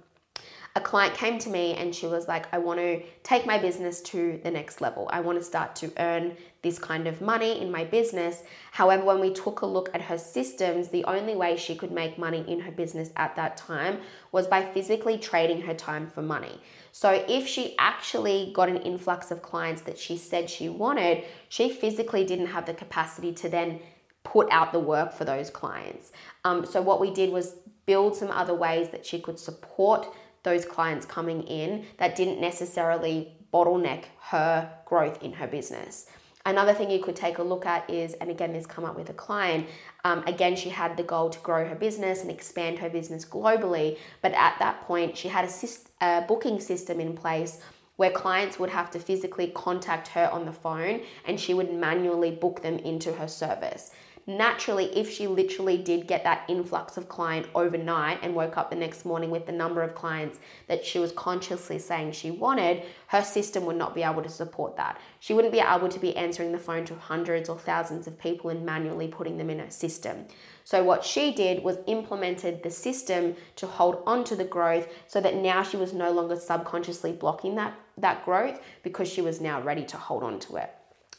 a 0.76 0.80
client 0.80 1.14
came 1.16 1.38
to 1.40 1.50
me 1.50 1.74
and 1.74 1.94
she 1.94 2.08
was 2.08 2.30
like, 2.30 2.52
I 2.54 2.58
want 2.58 2.80
to 2.80 3.02
take 3.24 3.46
my 3.46 3.58
business 3.58 4.02
to 4.04 4.40
the 4.44 4.52
next 4.52 4.80
level. 4.80 5.10
I 5.12 5.20
want 5.20 5.38
to 5.38 5.44
start 5.44 5.76
to 5.78 5.92
earn 5.98 6.38
this 6.62 6.80
kind 6.80 7.08
of 7.08 7.20
money 7.20 7.60
in 7.60 7.70
my 7.70 7.84
business. 7.84 8.44
However, 8.72 9.04
when 9.04 9.20
we 9.20 9.34
took 9.34 9.62
a 9.62 9.66
look 9.66 9.90
at 9.94 10.02
her 10.04 10.18
systems, 10.18 10.88
the 10.88 11.04
only 11.06 11.36
way 11.36 11.58
she 11.58 11.76
could 11.76 11.92
make 11.92 12.18
money 12.18 12.46
in 12.48 12.62
her 12.62 12.72
business 12.72 13.12
at 13.18 13.36
that 13.36 13.58
time 13.58 14.00
was 14.32 14.48
by 14.48 14.64
physically 14.64 15.18
trading 15.18 15.62
her 15.62 15.74
time 15.74 16.08
for 16.08 16.22
money. 16.22 16.62
So, 16.94 17.26
if 17.28 17.48
she 17.48 17.76
actually 17.78 18.52
got 18.54 18.70
an 18.70 18.78
influx 18.78 19.32
of 19.32 19.42
clients 19.42 19.82
that 19.84 19.98
she 19.98 20.18
said 20.18 20.50
she 20.50 20.70
wanted, 20.70 21.24
she 21.50 21.70
physically 21.70 22.26
didn't 22.26 22.48
have 22.48 22.66
the 22.66 22.74
capacity 22.74 23.34
to 23.34 23.50
then 23.50 23.80
put 24.24 24.48
out 24.52 24.72
the 24.72 24.80
work 24.80 25.14
for 25.14 25.26
those 25.26 25.50
clients. 25.50 26.12
Um, 26.44 26.66
so, 26.66 26.82
what 26.82 27.00
we 27.00 27.12
did 27.14 27.32
was 27.32 27.56
build 27.86 28.16
some 28.16 28.30
other 28.30 28.54
ways 28.54 28.90
that 28.90 29.06
she 29.06 29.20
could 29.20 29.40
support 29.40 30.08
those 30.44 30.66
clients 30.66 31.06
coming 31.06 31.44
in 31.44 31.86
that 31.98 32.16
didn't 32.16 32.40
necessarily 32.40 33.34
bottleneck 33.54 34.06
her 34.20 34.72
growth 34.86 35.22
in 35.22 35.34
her 35.34 35.48
business. 35.48 36.08
Another 36.46 36.74
thing 36.74 36.90
you 36.90 37.04
could 37.04 37.16
take 37.16 37.38
a 37.38 37.44
look 37.44 37.68
at 37.68 37.88
is, 37.90 38.14
and 38.16 38.32
again, 38.32 38.52
this 38.52 38.66
come 38.66 38.84
up 38.84 38.96
with 38.96 39.10
a 39.12 39.14
client. 39.14 39.68
Um, 40.04 40.24
again, 40.26 40.56
she 40.56 40.70
had 40.70 40.98
the 40.98 41.04
goal 41.04 41.30
to 41.30 41.40
grow 41.40 41.68
her 41.68 41.76
business 41.76 42.22
and 42.22 42.32
expand 42.32 42.80
her 42.80 42.90
business 42.90 43.26
globally, 43.26 44.00
but 44.22 44.32
at 44.34 44.58
that 44.58 44.82
point, 44.82 45.16
she 45.16 45.28
had 45.28 45.46
a, 45.46 45.48
syst- 45.48 45.90
a 46.02 46.26
booking 46.28 46.60
system 46.60 47.00
in 47.00 47.16
place 47.16 47.60
where 47.98 48.10
clients 48.10 48.58
would 48.58 48.72
have 48.72 48.90
to 48.90 49.00
physically 49.00 49.48
contact 49.54 50.08
her 50.08 50.28
on 50.32 50.48
the 50.48 50.52
phone 50.52 51.02
and 51.26 51.40
she 51.40 51.54
would 51.54 51.72
manually 51.72 52.32
book 52.32 52.64
them 52.64 52.80
into 52.80 53.14
her 53.14 53.28
service 53.28 53.92
naturally, 54.38 54.86
if 54.98 55.10
she 55.10 55.28
literally 55.28 55.78
did 55.78 56.08
get 56.08 56.24
that 56.24 56.44
influx 56.48 56.98
of 56.98 57.08
client 57.08 57.48
overnight 57.56 58.20
and 58.22 58.36
woke 58.36 58.58
up 58.58 58.70
the 58.70 58.76
next 58.76 59.06
morning 59.06 59.30
with 59.30 59.46
the 59.46 59.52
number 59.52 59.82
of 59.82 59.96
clients 59.96 60.40
that 60.68 60.86
she 60.86 61.00
was 61.00 61.12
consciously 61.12 61.80
saying 61.80 62.12
she 62.12 62.32
wanted, 62.32 62.84
her 63.08 63.24
system 63.24 63.66
would 63.66 63.76
not 63.76 63.96
be 63.96 64.04
able 64.04 64.22
to 64.22 64.30
support 64.30 64.76
that. 64.78 65.00
She 65.20 65.34
wouldn't 65.34 65.54
be 65.54 65.60
able 65.60 65.90
to 65.90 66.00
be 66.00 66.16
answering 66.16 66.52
the 66.52 66.58
phone 66.58 66.86
to 66.86 66.96
hundreds 66.96 67.50
or 67.50 67.58
thousands 67.58 68.08
of 68.08 68.20
people 68.20 68.50
and 68.50 68.66
manually 68.66 69.08
putting 69.08 69.38
them 69.38 69.50
in 69.50 69.60
her 69.60 69.70
system. 69.70 70.26
So 70.64 70.84
what 70.84 71.04
she 71.04 71.34
did 71.34 71.64
was 71.64 71.78
implemented 71.88 72.64
the 72.64 72.72
system 72.72 73.36
to 73.56 73.68
hold 73.68 74.04
on 74.06 74.24
to 74.26 74.36
the 74.36 74.46
growth 74.46 74.88
so 75.08 75.20
that 75.22 75.36
now 75.36 75.64
she 75.64 75.78
was 75.78 75.94
no 75.94 76.12
longer 76.12 76.36
subconsciously 76.36 77.14
blocking 77.14 77.56
that 77.56 77.74
that 77.98 78.26
growth 78.26 78.60
because 78.84 79.08
she 79.08 79.22
was 79.22 79.42
now 79.42 79.62
ready 79.62 79.84
to 79.86 79.98
hold 79.98 80.24
on 80.24 80.40
to 80.40 80.56
it. 80.56 80.74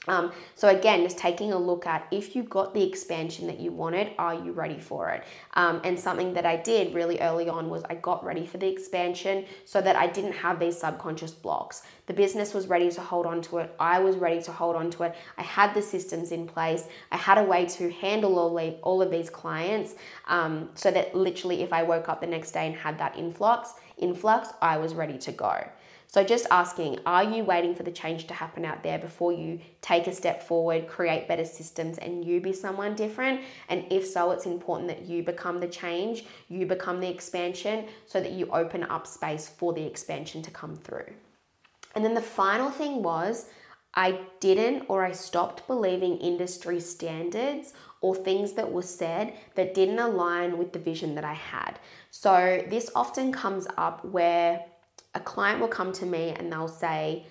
Um, 0.08 0.32
so 0.56 0.68
again, 0.68 1.04
just 1.04 1.16
taking 1.16 1.52
a 1.52 1.58
look 1.58 1.86
at 1.86 2.08
if 2.10 2.34
you 2.34 2.42
got 2.42 2.74
the 2.74 2.82
expansion 2.82 3.46
that 3.46 3.60
you 3.60 3.70
wanted, 3.70 4.12
are 4.18 4.34
you 4.34 4.50
ready 4.50 4.80
for 4.80 5.10
it? 5.10 5.22
Um, 5.54 5.80
and 5.84 5.98
something 5.98 6.34
that 6.34 6.44
I 6.44 6.56
did 6.56 6.92
really 6.92 7.20
early 7.20 7.48
on 7.48 7.70
was 7.70 7.84
I 7.88 7.94
got 7.94 8.24
ready 8.24 8.44
for 8.44 8.58
the 8.58 8.66
expansion 8.66 9.44
so 9.64 9.80
that 9.80 9.94
I 9.94 10.08
didn't 10.08 10.32
have 10.32 10.58
these 10.58 10.76
subconscious 10.76 11.30
blocks. 11.30 11.82
The 12.06 12.14
business 12.14 12.52
was 12.52 12.66
ready 12.66 12.90
to 12.90 13.00
hold 13.00 13.26
on 13.26 13.42
to 13.42 13.58
it. 13.58 13.74
I 13.78 14.00
was 14.00 14.16
ready 14.16 14.42
to 14.42 14.52
hold 14.52 14.74
on 14.74 14.90
to 14.90 15.04
it. 15.04 15.14
I 15.38 15.42
had 15.42 15.72
the 15.72 15.82
systems 15.82 16.32
in 16.32 16.48
place. 16.48 16.88
I 17.12 17.16
had 17.16 17.38
a 17.38 17.44
way 17.44 17.66
to 17.66 17.92
handle 17.92 18.38
all, 18.40 18.58
all 18.82 19.02
of 19.02 19.10
these 19.10 19.30
clients 19.30 19.94
um, 20.26 20.70
so 20.74 20.90
that 20.90 21.14
literally 21.14 21.62
if 21.62 21.72
I 21.72 21.84
woke 21.84 22.08
up 22.08 22.20
the 22.20 22.26
next 22.26 22.50
day 22.50 22.66
and 22.66 22.74
had 22.74 22.98
that 22.98 23.16
influx, 23.16 23.74
influx, 23.98 24.48
I 24.60 24.78
was 24.78 24.94
ready 24.94 25.18
to 25.18 25.32
go. 25.32 25.64
So, 26.12 26.22
just 26.22 26.46
asking, 26.50 26.98
are 27.06 27.24
you 27.24 27.42
waiting 27.42 27.74
for 27.74 27.84
the 27.84 27.90
change 27.90 28.26
to 28.26 28.34
happen 28.34 28.66
out 28.66 28.82
there 28.82 28.98
before 28.98 29.32
you 29.32 29.58
take 29.80 30.06
a 30.06 30.12
step 30.12 30.42
forward, 30.42 30.86
create 30.86 31.26
better 31.26 31.46
systems, 31.46 31.96
and 31.96 32.22
you 32.22 32.38
be 32.38 32.52
someone 32.52 32.94
different? 32.94 33.40
And 33.70 33.90
if 33.90 34.06
so, 34.06 34.30
it's 34.30 34.44
important 34.44 34.88
that 34.88 35.06
you 35.06 35.22
become 35.22 35.58
the 35.58 35.68
change, 35.68 36.26
you 36.50 36.66
become 36.66 37.00
the 37.00 37.08
expansion, 37.08 37.86
so 38.04 38.20
that 38.20 38.32
you 38.32 38.46
open 38.52 38.82
up 38.82 39.06
space 39.06 39.48
for 39.48 39.72
the 39.72 39.86
expansion 39.86 40.42
to 40.42 40.50
come 40.50 40.76
through. 40.76 41.14
And 41.94 42.04
then 42.04 42.12
the 42.12 42.20
final 42.20 42.68
thing 42.68 43.02
was, 43.02 43.46
I 43.94 44.20
didn't 44.40 44.84
or 44.90 45.06
I 45.06 45.12
stopped 45.12 45.66
believing 45.66 46.18
industry 46.18 46.80
standards 46.80 47.72
or 48.02 48.14
things 48.14 48.52
that 48.52 48.70
were 48.70 48.82
said 48.82 49.32
that 49.54 49.72
didn't 49.72 49.98
align 49.98 50.58
with 50.58 50.74
the 50.74 50.78
vision 50.78 51.14
that 51.14 51.24
I 51.24 51.32
had. 51.32 51.78
So, 52.10 52.62
this 52.68 52.90
often 52.94 53.32
comes 53.32 53.66
up 53.78 54.04
where 54.04 54.66
a 55.14 55.20
client 55.20 55.60
will 55.60 55.68
come 55.68 55.92
to 55.92 56.06
me 56.06 56.30
and 56.30 56.50
they'll 56.50 56.68
say, 56.68 57.26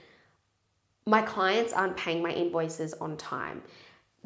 My 1.06 1.22
clients 1.22 1.74
aren't 1.74 1.98
paying 1.98 2.22
my 2.22 2.32
invoices 2.32 2.94
on 2.96 3.18
time. 3.18 3.62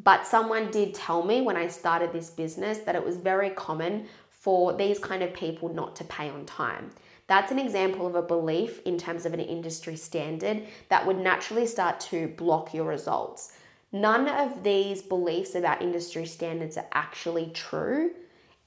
But 0.03 0.27
someone 0.27 0.71
did 0.71 0.93
tell 0.93 1.23
me 1.23 1.41
when 1.41 1.55
I 1.55 1.67
started 1.67 2.11
this 2.11 2.29
business 2.29 2.79
that 2.79 2.95
it 2.95 3.05
was 3.05 3.17
very 3.17 3.49
common 3.51 4.07
for 4.29 4.73
these 4.73 4.99
kind 4.99 5.23
of 5.23 5.33
people 5.33 5.73
not 5.73 5.95
to 5.95 6.03
pay 6.03 6.29
on 6.29 6.45
time. 6.45 6.91
That's 7.27 7.51
an 7.51 7.57
example 7.59 8.05
of 8.05 8.15
a 8.15 8.21
belief 8.21 8.81
in 8.85 8.97
terms 8.97 9.25
of 9.25 9.33
an 9.33 9.39
industry 9.39 9.95
standard 9.95 10.63
that 10.89 11.07
would 11.07 11.17
naturally 11.17 11.65
start 11.65 11.99
to 12.01 12.27
block 12.27 12.73
your 12.73 12.85
results. 12.85 13.53
None 13.91 14.27
of 14.27 14.63
these 14.63 15.01
beliefs 15.01 15.55
about 15.55 15.81
industry 15.81 16.25
standards 16.25 16.77
are 16.77 16.85
actually 16.91 17.49
true 17.53 18.11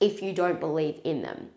if 0.00 0.22
you 0.22 0.32
don't 0.32 0.58
believe 0.58 1.00
in 1.04 1.22
them. 1.22 1.50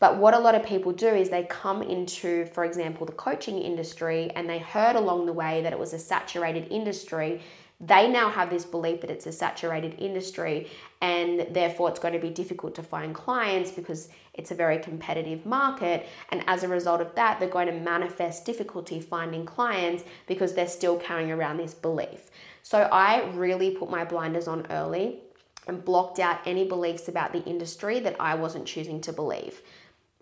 But 0.00 0.18
what 0.18 0.34
a 0.34 0.38
lot 0.38 0.54
of 0.54 0.64
people 0.64 0.92
do 0.92 1.08
is 1.08 1.28
they 1.28 1.44
come 1.44 1.82
into, 1.82 2.46
for 2.46 2.64
example, 2.64 3.04
the 3.04 3.12
coaching 3.12 3.58
industry 3.58 4.30
and 4.36 4.48
they 4.48 4.58
heard 4.58 4.94
along 4.94 5.26
the 5.26 5.32
way 5.32 5.62
that 5.62 5.72
it 5.72 5.78
was 5.78 5.92
a 5.92 5.98
saturated 5.98 6.68
industry. 6.70 7.40
they 7.80 8.08
now 8.08 8.28
have 8.28 8.50
this 8.50 8.64
belief 8.64 9.00
that 9.02 9.10
it's 9.10 9.26
a 9.26 9.32
saturated 9.32 9.94
industry 9.98 10.68
and 11.00 11.46
therefore 11.54 11.88
it's 11.88 12.00
going 12.00 12.12
to 12.12 12.18
be 12.18 12.28
difficult 12.30 12.74
to 12.74 12.82
find 12.82 13.14
clients 13.14 13.70
because 13.70 14.08
it's 14.34 14.50
a 14.50 14.54
very 14.54 14.78
competitive 14.78 15.46
market. 15.46 16.06
And 16.30 16.42
as 16.48 16.64
a 16.64 16.68
result 16.68 17.00
of 17.00 17.14
that, 17.14 17.38
they're 17.38 17.48
going 17.48 17.68
to 17.68 17.72
manifest 17.72 18.44
difficulty 18.44 19.00
finding 19.00 19.46
clients 19.46 20.02
because 20.26 20.54
they're 20.54 20.66
still 20.66 20.96
carrying 20.98 21.30
around 21.30 21.58
this 21.58 21.74
belief. 21.74 22.30
So 22.62 22.88
I 22.90 23.30
really 23.30 23.70
put 23.70 23.90
my 23.90 24.04
blinders 24.04 24.48
on 24.48 24.66
early 24.70 25.20
and 25.68 25.84
blocked 25.84 26.18
out 26.18 26.40
any 26.46 26.66
beliefs 26.66 27.08
about 27.08 27.32
the 27.32 27.44
industry 27.44 28.00
that 28.00 28.16
I 28.18 28.34
wasn't 28.34 28.66
choosing 28.66 29.00
to 29.02 29.12
believe. 29.12 29.62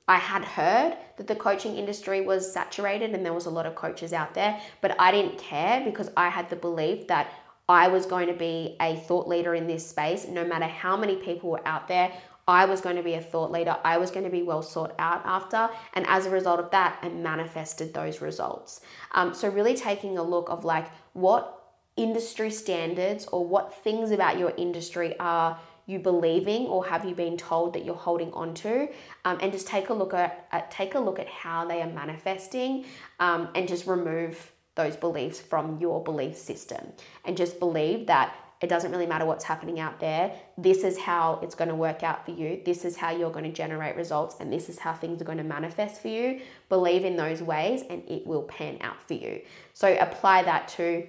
I 0.08 0.16
had 0.18 0.44
heard 0.44 0.96
that 1.16 1.26
the 1.26 1.34
coaching 1.34 1.76
industry 1.76 2.20
was 2.20 2.52
saturated 2.52 3.10
and 3.10 3.24
there 3.24 3.32
was 3.32 3.46
a 3.46 3.50
lot 3.50 3.66
of 3.66 3.74
coaches 3.74 4.12
out 4.12 4.34
there, 4.34 4.60
but 4.80 4.94
I 5.00 5.10
didn't 5.10 5.38
care 5.38 5.84
because 5.84 6.10
I 6.16 6.28
had 6.28 6.48
the 6.48 6.56
belief 6.56 7.08
that 7.08 7.32
I 7.68 7.88
was 7.88 8.06
going 8.06 8.28
to 8.28 8.34
be 8.34 8.76
a 8.80 8.96
thought 8.96 9.26
leader 9.26 9.54
in 9.54 9.66
this 9.66 9.88
space. 9.88 10.28
No 10.28 10.46
matter 10.46 10.66
how 10.66 10.96
many 10.96 11.16
people 11.16 11.50
were 11.50 11.66
out 11.66 11.88
there, 11.88 12.12
I 12.48 12.66
was 12.66 12.80
going 12.80 12.94
to 12.94 13.02
be 13.02 13.14
a 13.14 13.20
thought 13.20 13.50
leader. 13.50 13.76
I 13.82 13.98
was 13.98 14.12
going 14.12 14.24
to 14.24 14.30
be 14.30 14.44
well 14.44 14.62
sought 14.62 14.94
out 15.00 15.22
after. 15.24 15.68
And 15.94 16.06
as 16.06 16.26
a 16.26 16.30
result 16.30 16.60
of 16.60 16.70
that, 16.70 16.98
I 17.02 17.08
manifested 17.08 17.92
those 17.92 18.20
results. 18.20 18.82
Um, 19.12 19.34
so, 19.34 19.48
really 19.48 19.74
taking 19.74 20.16
a 20.16 20.22
look 20.22 20.48
of 20.48 20.64
like 20.64 20.86
what 21.12 21.60
industry 21.96 22.50
standards 22.50 23.26
or 23.26 23.44
what 23.44 23.74
things 23.82 24.12
about 24.12 24.38
your 24.38 24.52
industry 24.56 25.18
are 25.18 25.58
you 25.86 25.98
believing 25.98 26.66
or 26.66 26.84
have 26.84 27.04
you 27.04 27.14
been 27.14 27.36
told 27.36 27.72
that 27.72 27.84
you're 27.84 27.94
holding 27.94 28.32
on 28.32 28.52
to 28.54 28.88
um, 29.24 29.38
and 29.40 29.52
just 29.52 29.66
take 29.66 29.88
a 29.88 29.94
look 29.94 30.12
at, 30.12 30.46
at, 30.52 30.70
take 30.70 30.94
a 30.94 30.98
look 30.98 31.18
at 31.18 31.28
how 31.28 31.64
they 31.64 31.80
are 31.80 31.90
manifesting 31.90 32.84
um, 33.20 33.48
and 33.54 33.68
just 33.68 33.86
remove 33.86 34.52
those 34.74 34.96
beliefs 34.96 35.40
from 35.40 35.78
your 35.80 36.02
belief 36.02 36.36
system 36.36 36.92
and 37.24 37.36
just 37.36 37.58
believe 37.58 38.06
that 38.06 38.34
it 38.60 38.68
doesn't 38.68 38.90
really 38.90 39.06
matter 39.06 39.26
what's 39.26 39.44
happening 39.44 39.80
out 39.80 40.00
there. 40.00 40.32
This 40.56 40.82
is 40.82 40.98
how 40.98 41.40
it's 41.42 41.54
going 41.54 41.68
to 41.68 41.74
work 41.74 42.02
out 42.02 42.24
for 42.24 42.30
you. 42.30 42.62
This 42.64 42.86
is 42.86 42.96
how 42.96 43.10
you're 43.10 43.30
going 43.30 43.44
to 43.44 43.52
generate 43.52 43.96
results, 43.96 44.36
and 44.40 44.50
this 44.50 44.70
is 44.70 44.78
how 44.78 44.94
things 44.94 45.20
are 45.20 45.26
going 45.26 45.38
to 45.38 45.44
manifest 45.44 46.00
for 46.00 46.08
you. 46.08 46.40
Believe 46.70 47.04
in 47.04 47.16
those 47.16 47.42
ways, 47.42 47.82
and 47.90 48.02
it 48.08 48.26
will 48.26 48.44
pan 48.44 48.78
out 48.80 49.02
for 49.06 49.12
you. 49.12 49.42
So 49.74 49.94
apply 50.00 50.44
that 50.44 50.68
to 50.68 51.06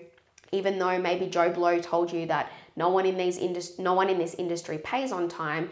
even 0.51 0.79
though 0.79 0.99
maybe 0.99 1.27
Joe 1.27 1.51
Blow 1.51 1.79
told 1.79 2.11
you 2.11 2.25
that 2.27 2.51
no 2.75 2.89
one 2.89 3.05
in 3.05 3.17
these 3.17 3.37
indus- 3.37 3.79
no 3.79 3.93
one 3.93 4.09
in 4.09 4.17
this 4.17 4.35
industry 4.35 4.77
pays 4.77 5.11
on 5.11 5.27
time, 5.27 5.69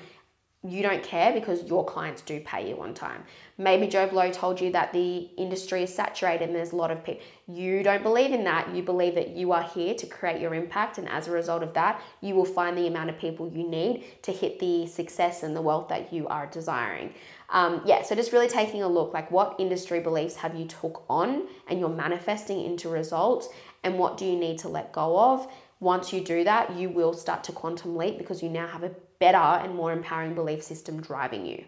you 0.68 0.82
don't 0.82 1.04
care 1.04 1.32
because 1.32 1.64
your 1.66 1.86
clients 1.86 2.22
do 2.22 2.40
pay 2.40 2.70
you 2.70 2.82
on 2.82 2.94
time. 2.94 3.24
Maybe 3.58 3.88
Joe 3.88 4.08
Blow 4.08 4.32
told 4.32 4.60
you 4.60 4.72
that 4.72 4.92
the 4.94 5.30
industry 5.38 5.84
is 5.84 5.94
saturated 5.94 6.46
and 6.46 6.56
there's 6.56 6.72
a 6.72 6.76
lot 6.76 6.92
of 6.92 7.04
people. 7.04 7.22
You 7.48 7.84
don't 7.84 8.04
believe 8.04 8.32
in 8.32 8.44
that. 8.46 8.76
You 8.76 8.82
believe 8.82 9.16
that 9.16 9.30
you 9.30 9.52
are 9.52 9.64
here 9.64 9.94
to 9.94 10.08
create 10.08 10.42
your 10.42 10.56
impact, 10.56 10.98
and 10.98 11.08
as 11.08 11.28
a 11.28 11.32
result 11.32 11.62
of 11.62 11.74
that, 11.76 12.02
you 12.22 12.36
will 12.36 12.46
find 12.46 12.78
the 12.78 12.88
amount 12.88 13.12
of 13.12 13.18
people 13.20 13.48
you 13.48 13.68
need 13.68 14.04
to 14.24 14.32
hit 14.32 14.60
the 14.60 14.88
success 14.88 15.44
and 15.44 15.56
the 15.56 15.62
wealth 15.62 15.88
that 15.90 16.12
you 16.12 16.28
are 16.28 16.48
desiring. 16.48 17.14
Um, 17.50 17.82
yeah, 17.86 18.02
so 18.02 18.16
just 18.16 18.34
really 18.34 18.48
taking 18.48 18.82
a 18.82 18.88
look 18.88 19.14
like 19.14 19.30
what 19.30 19.56
industry 19.60 20.00
beliefs 20.00 20.36
have 20.38 20.56
you 20.56 20.66
took 20.66 21.04
on 21.08 21.48
and 21.68 21.80
you're 21.80 21.90
manifesting 21.90 22.66
into 22.66 22.90
results, 22.90 23.50
and 23.86 23.98
what 23.98 24.18
do 24.18 24.26
you 24.26 24.36
need 24.36 24.58
to 24.60 24.68
let 24.68 24.92
go 24.92 25.18
of 25.18 25.48
once 25.80 26.14
you 26.14 26.22
do 26.22 26.44
that, 26.44 26.76
you 26.76 26.90
will 26.90 27.14
start 27.14 27.44
to 27.44 27.52
quantum 27.52 27.96
leap 27.96 28.18
because 28.18 28.42
you 28.42 28.50
now 28.50 28.68
have 28.68 28.84
a 28.84 28.92
better 29.20 29.38
and 29.38 29.76
more 29.76 29.92
empowering 29.92 30.34
belief 30.34 30.64
system 30.64 31.02
driving 31.02 31.46
you. 31.46 31.64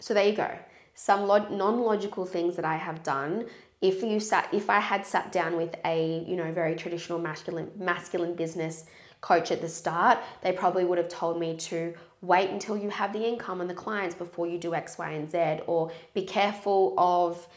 So 0.00 0.14
there 0.14 0.26
you 0.26 0.34
go. 0.34 0.50
Some 0.94 1.26
log- 1.26 1.50
non-logical 1.50 2.26
things 2.26 2.56
that 2.56 2.64
I 2.64 2.76
have 2.76 3.02
done. 3.02 3.46
If 3.80 4.02
you 4.02 4.20
sat, 4.20 4.48
if 4.52 4.70
I 4.70 4.80
had 4.80 5.06
sat 5.06 5.32
down 5.32 5.56
with 5.56 5.74
a 5.84 6.24
you 6.26 6.36
know 6.36 6.52
very 6.52 6.76
traditional 6.76 7.18
masculine 7.18 7.70
masculine 7.76 8.34
business 8.34 8.84
coach 9.20 9.50
at 9.50 9.60
the 9.60 9.68
start, 9.68 10.18
they 10.42 10.52
probably 10.52 10.84
would 10.84 10.98
have 10.98 11.08
told 11.08 11.38
me 11.38 11.56
to 11.56 11.94
wait 12.20 12.50
until 12.50 12.76
you 12.76 12.90
have 12.90 13.12
the 13.12 13.26
income 13.26 13.60
and 13.60 13.68
the 13.68 13.74
clients 13.74 14.14
before 14.14 14.46
you 14.46 14.58
do 14.58 14.74
X, 14.74 14.98
Y, 14.98 15.10
and 15.10 15.30
Z, 15.30 15.60
or 15.66 15.90
be 16.14 16.22
careful 16.22 16.94
of 16.98 17.48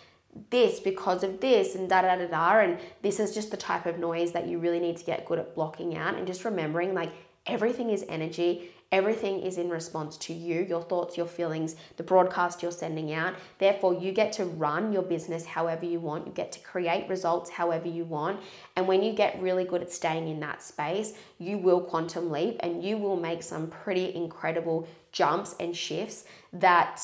this 0.49 0.79
because 0.79 1.23
of 1.23 1.39
this 1.39 1.75
and 1.75 1.89
da 1.89 2.01
da 2.01 2.15
da 2.15 2.27
da 2.27 2.59
and 2.59 2.79
this 3.01 3.19
is 3.19 3.33
just 3.33 3.51
the 3.51 3.57
type 3.57 3.85
of 3.85 3.97
noise 3.97 4.31
that 4.33 4.47
you 4.47 4.59
really 4.59 4.79
need 4.79 4.97
to 4.97 5.05
get 5.05 5.25
good 5.25 5.39
at 5.39 5.55
blocking 5.55 5.95
out 5.95 6.15
and 6.15 6.27
just 6.27 6.43
remembering 6.45 6.93
like 6.93 7.11
everything 7.45 7.89
is 7.89 8.03
energy. 8.09 8.71
Everything 8.91 9.41
is 9.41 9.57
in 9.57 9.69
response 9.69 10.15
to 10.17 10.33
you 10.33 10.61
your 10.61 10.81
thoughts 10.81 11.17
your 11.17 11.25
feelings 11.25 11.75
the 11.97 12.03
broadcast 12.03 12.61
you're 12.61 12.71
sending 12.71 13.13
out. 13.13 13.35
Therefore 13.57 13.93
you 13.93 14.11
get 14.11 14.31
to 14.33 14.45
run 14.45 14.93
your 14.93 15.01
business 15.01 15.45
however 15.45 15.85
you 15.85 15.99
want. 15.99 16.27
You 16.27 16.33
get 16.33 16.51
to 16.53 16.59
create 16.59 17.09
results 17.09 17.49
however 17.49 17.87
you 17.87 18.05
want. 18.05 18.39
And 18.75 18.87
when 18.87 19.01
you 19.03 19.13
get 19.13 19.41
really 19.41 19.63
good 19.63 19.81
at 19.81 19.91
staying 19.91 20.27
in 20.27 20.39
that 20.41 20.61
space 20.61 21.13
you 21.39 21.57
will 21.57 21.81
quantum 21.81 22.31
leap 22.31 22.57
and 22.61 22.83
you 22.83 22.97
will 22.97 23.17
make 23.17 23.41
some 23.41 23.67
pretty 23.67 24.13
incredible 24.15 24.87
jumps 25.11 25.55
and 25.59 25.75
shifts 25.75 26.25
that 26.53 27.01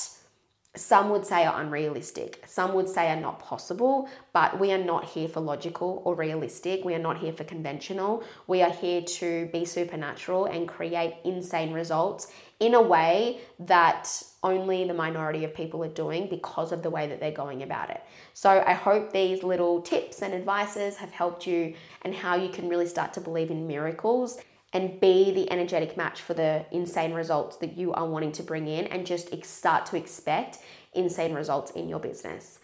some 0.76 1.10
would 1.10 1.26
say 1.26 1.46
are 1.46 1.60
unrealistic, 1.60 2.42
some 2.48 2.74
would 2.74 2.88
say 2.88 3.10
are 3.12 3.20
not 3.20 3.40
possible, 3.40 4.08
but 4.32 4.58
we 4.58 4.72
are 4.72 4.78
not 4.78 5.04
here 5.04 5.28
for 5.28 5.42
logical 5.42 6.02
or 6.06 6.16
realistic. 6.16 6.86
We 6.86 6.94
are 6.94 7.00
not 7.00 7.18
here 7.18 7.34
for 7.34 7.44
conventional. 7.44 8.24
We 8.48 8.62
are 8.62 8.72
here 8.72 9.02
to 9.02 9.50
be 9.52 9.66
supernatural 9.66 10.46
and 10.46 10.70
create 10.70 11.16
insane 11.26 11.74
results 11.74 12.32
in 12.62 12.74
a 12.74 12.82
way 12.82 13.42
that 13.60 14.24
only 14.44 14.88
the 14.88 14.94
minority 14.94 15.44
of 15.44 15.54
people 15.54 15.84
are 15.84 15.90
doing 15.90 16.30
because 16.30 16.72
of 16.72 16.84
the 16.84 16.90
way 16.90 17.06
that 17.08 17.20
they're 17.20 17.32
going 17.32 17.64
about 17.64 17.90
it. 17.90 18.02
So 18.34 18.64
I 18.66 18.74
hope 18.74 19.12
these 19.12 19.44
little 19.44 19.82
tips 19.82 20.22
and 20.22 20.34
advices 20.34 20.96
have 20.98 21.12
helped 21.12 21.46
you 21.46 21.74
and 22.04 22.16
how 22.16 22.36
you 22.36 22.48
can 22.48 22.70
really 22.70 22.88
start 22.88 23.14
to 23.14 23.22
believe 23.22 23.52
in 23.52 23.68
miracles 23.68 24.38
and 24.74 25.00
be 25.00 25.32
the 25.32 25.52
energetic 25.52 25.98
match 25.98 26.22
for 26.22 26.34
the 26.34 26.66
insane 26.72 27.14
results 27.14 27.58
that 27.58 27.78
you 27.78 27.92
are 27.94 28.08
wanting 28.08 28.32
to 28.34 28.44
bring 28.44 28.68
in 28.68 28.88
and 28.88 29.06
just 29.06 29.44
start 29.44 29.86
to 29.88 29.98
expect 29.98 30.60
insane 30.94 31.34
results 31.34 31.72
in 31.72 31.90
your 31.90 32.00
business. 32.00 32.60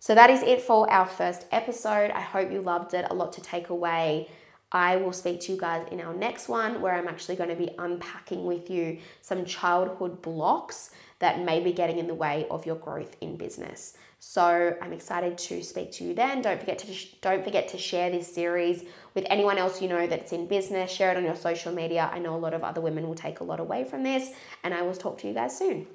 So 0.00 0.14
that 0.16 0.30
is 0.30 0.42
it 0.42 0.60
for 0.60 0.90
our 0.90 1.06
first 1.06 1.46
episode. 1.52 2.10
I 2.10 2.20
hope 2.20 2.50
you 2.50 2.60
loved 2.60 2.94
it. 2.94 3.06
A 3.08 3.14
lot 3.14 3.32
to 3.34 3.40
take 3.40 3.68
away. 3.68 4.28
I 4.72 4.96
will 4.96 5.12
speak 5.12 5.40
to 5.42 5.52
you 5.52 5.58
guys 5.58 5.86
in 5.92 6.00
our 6.00 6.14
next 6.14 6.48
one 6.48 6.80
where 6.80 6.94
I'm 6.94 7.06
actually 7.06 7.36
going 7.36 7.50
to 7.50 7.56
be 7.56 7.70
unpacking 7.78 8.44
with 8.44 8.70
you 8.70 8.98
some 9.20 9.44
childhood 9.44 10.22
blocks 10.22 10.90
that 11.22 11.40
may 11.40 11.60
be 11.60 11.72
getting 11.72 11.98
in 11.98 12.08
the 12.08 12.14
way 12.14 12.46
of 12.50 12.66
your 12.66 12.74
growth 12.74 13.16
in 13.20 13.36
business. 13.36 13.96
So 14.18 14.76
I'm 14.82 14.92
excited 14.92 15.38
to 15.38 15.62
speak 15.62 15.92
to 15.92 16.04
you 16.04 16.14
then. 16.14 16.42
Don't 16.42 16.58
forget 16.58 16.78
to 16.80 16.86
don't 17.20 17.44
forget 17.44 17.68
to 17.68 17.78
share 17.78 18.10
this 18.10 18.32
series 18.32 18.84
with 19.14 19.24
anyone 19.30 19.56
else 19.56 19.80
you 19.80 19.88
know 19.88 20.08
that's 20.08 20.32
in 20.32 20.48
business. 20.48 20.90
Share 20.90 21.12
it 21.12 21.16
on 21.16 21.24
your 21.24 21.36
social 21.36 21.72
media. 21.72 22.10
I 22.12 22.18
know 22.18 22.34
a 22.34 22.42
lot 22.46 22.54
of 22.54 22.64
other 22.64 22.80
women 22.80 23.06
will 23.06 23.14
take 23.14 23.38
a 23.38 23.44
lot 23.44 23.60
away 23.60 23.84
from 23.84 24.02
this, 24.02 24.30
and 24.64 24.74
I 24.74 24.82
will 24.82 24.94
talk 24.94 25.18
to 25.18 25.28
you 25.28 25.34
guys 25.34 25.56
soon. 25.56 25.86